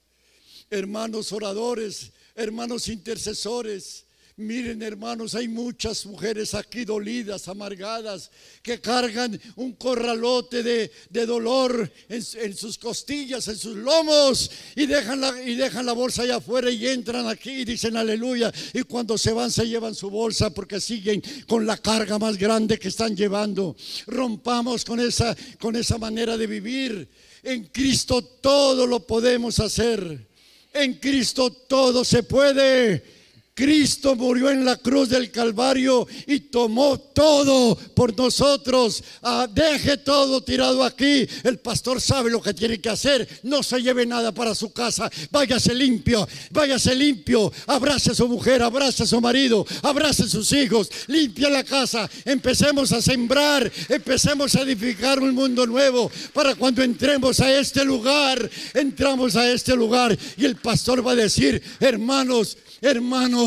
[0.71, 4.05] Hermanos oradores, hermanos intercesores,
[4.37, 8.33] Miren hermanos, hay muchas mujeres aquí dolidas, amargadas,
[8.65, 10.91] que cargan un corralote de,
[11.25, 16.37] dolor en, sus costillas, en sus lomos, y dejan, la, y dejan la bolsa allá
[16.37, 18.53] afuera y entran aquí y dicen aleluya.
[18.73, 22.77] Y cuando se van se llevan su bolsa porque siguen con la carga más grande
[22.81, 23.77] que están llevando.
[24.09, 27.09] Rompamos con esa, con esa manera de vivir.
[27.45, 30.27] En Cristo todo lo podemos hacer.
[30.73, 33.14] En Cristo todo se puede.
[33.55, 39.05] Cristo murió en la cruz del Calvario y tomó todo por nosotros.
[39.23, 41.25] Ah, deje todo tirado aquí.
[41.45, 43.29] El pastor sabe lo que tiene que hacer.
[43.45, 45.09] No se lleve nada para su casa.
[45.31, 47.53] Váyase limpio, váyase limpio.
[47.69, 50.91] Abrace a su mujer, abrace a su marido, abrace a sus hijos.
[51.07, 52.11] Limpia la casa.
[52.25, 58.51] Empecemos a sembrar, empecemos a edificar un mundo nuevo para cuando entremos a este lugar.
[58.75, 63.44] Entramos a este lugar y el pastor va a decir, hermanos, Hermanos,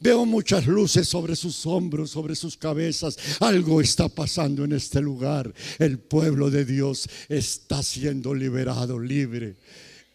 [0.00, 3.16] veo muchas luces sobre sus hombros, sobre sus cabezas.
[3.40, 5.52] Algo está pasando en este lugar.
[5.78, 9.56] El pueblo de Dios está siendo liberado, libre.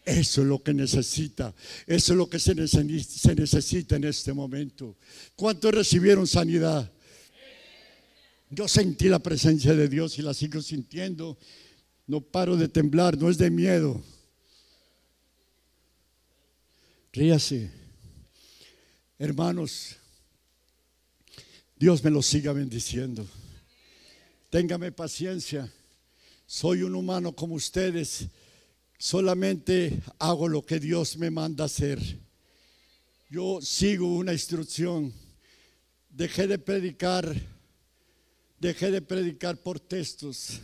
[0.04, 1.54] Eso es lo que necesita.
[1.86, 4.96] Eso es lo que se necesita en este momento.
[5.34, 6.92] ¿Cuántos recibieron sanidad?
[8.50, 11.36] Yo sentí la presencia de Dios y la sigo sintiendo.
[12.06, 14.00] No paro de temblar, no es de miedo.
[17.12, 17.85] Ríase.
[19.18, 19.96] Hermanos,
[21.74, 23.26] Dios me lo siga bendiciendo.
[24.50, 25.72] Téngame paciencia.
[26.46, 28.26] Soy un humano como ustedes.
[28.98, 31.98] Solamente hago lo que Dios me manda hacer.
[33.30, 35.14] Yo sigo una instrucción.
[36.10, 37.34] Dejé de predicar.
[38.60, 40.60] Dejé de predicar por textos.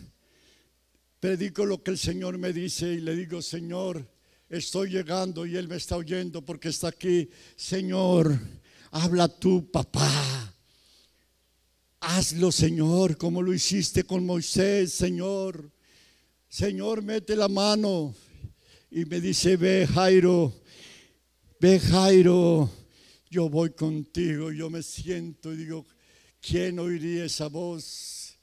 [1.20, 4.12] Predico lo que el Señor me dice y le digo, Señor,
[4.59, 7.28] estoy llegando y Él me está oyendo porque está aquí.
[7.57, 8.38] Señor,
[8.90, 10.55] habla tú, papá.
[12.00, 15.70] Hazlo, Señor, como lo hiciste con Moisés, Señor.
[16.48, 18.14] Señor, mete la mano
[18.90, 20.53] y me dice, ve Jairo,
[21.59, 22.70] ve Jairo,
[23.30, 24.53] yo voy contigo.
[24.53, 25.86] Yo me siento y digo,
[26.42, 28.36] ¿quién oiría esa voz?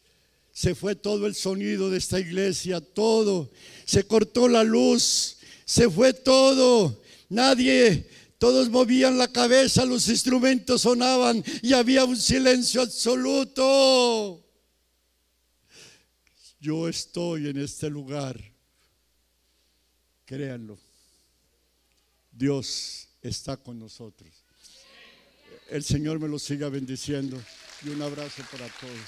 [0.52, 3.52] Se fue todo el sonido de esta iglesia, todo.
[3.86, 5.39] Se cortó la luz
[5.70, 7.00] se fue todo.
[7.30, 8.10] Nadie,
[8.40, 14.44] todos movían la cabeza, los instrumentos sonaban y había un silencio absoluto.
[16.60, 18.42] Yo estoy en este lugar.
[20.26, 20.80] Créanlo.
[22.32, 24.44] Dios está con nosotros.
[25.70, 27.40] El Señor me lo siga bendiciendo
[27.86, 29.08] y un abrazo para todos.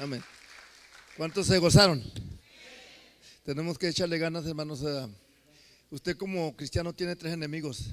[0.00, 0.22] Amén.
[1.16, 2.33] ¿Cuántos se gozaron?
[3.44, 4.82] Tenemos que echarle ganas, hermanos.
[5.90, 7.90] Usted como cristiano tiene tres enemigos.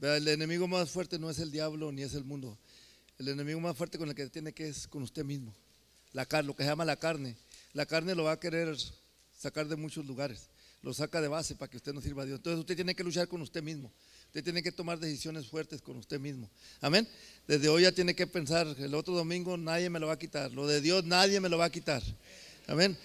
[0.00, 2.58] El enemigo más fuerte no es el diablo ni es el mundo.
[3.16, 5.54] El enemigo más fuerte con el que tiene que es con usted mismo.
[6.12, 7.36] La carne, lo que se llama la carne.
[7.74, 8.76] La carne lo va a querer
[9.38, 10.48] sacar de muchos lugares.
[10.82, 12.40] Lo saca de base para que usted no sirva a Dios.
[12.40, 13.88] Entonces usted tiene que luchar con usted mismo.
[14.26, 16.50] Usted tiene que tomar decisiones fuertes con usted mismo.
[16.80, 17.06] Amén.
[17.46, 20.50] Desde hoy ya tiene que pensar, el otro domingo nadie me lo va a quitar.
[20.50, 22.02] Lo de Dios nadie me lo va a quitar.
[22.66, 22.98] Amén.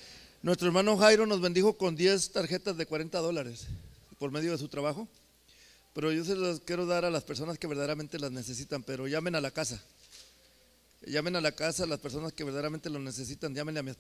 [0.47, 3.67] Nuestro hermano Jairo nos bendijo con 10 tarjetas de 40 dólares
[4.17, 5.05] por medio de su trabajo.
[5.93, 8.81] Pero yo se las quiero dar a las personas que verdaderamente las necesitan.
[8.81, 9.83] Pero llamen a la casa.
[11.05, 13.53] Llamen a la casa a las personas que verdaderamente lo necesitan.
[13.53, 13.91] Llámenle a mi.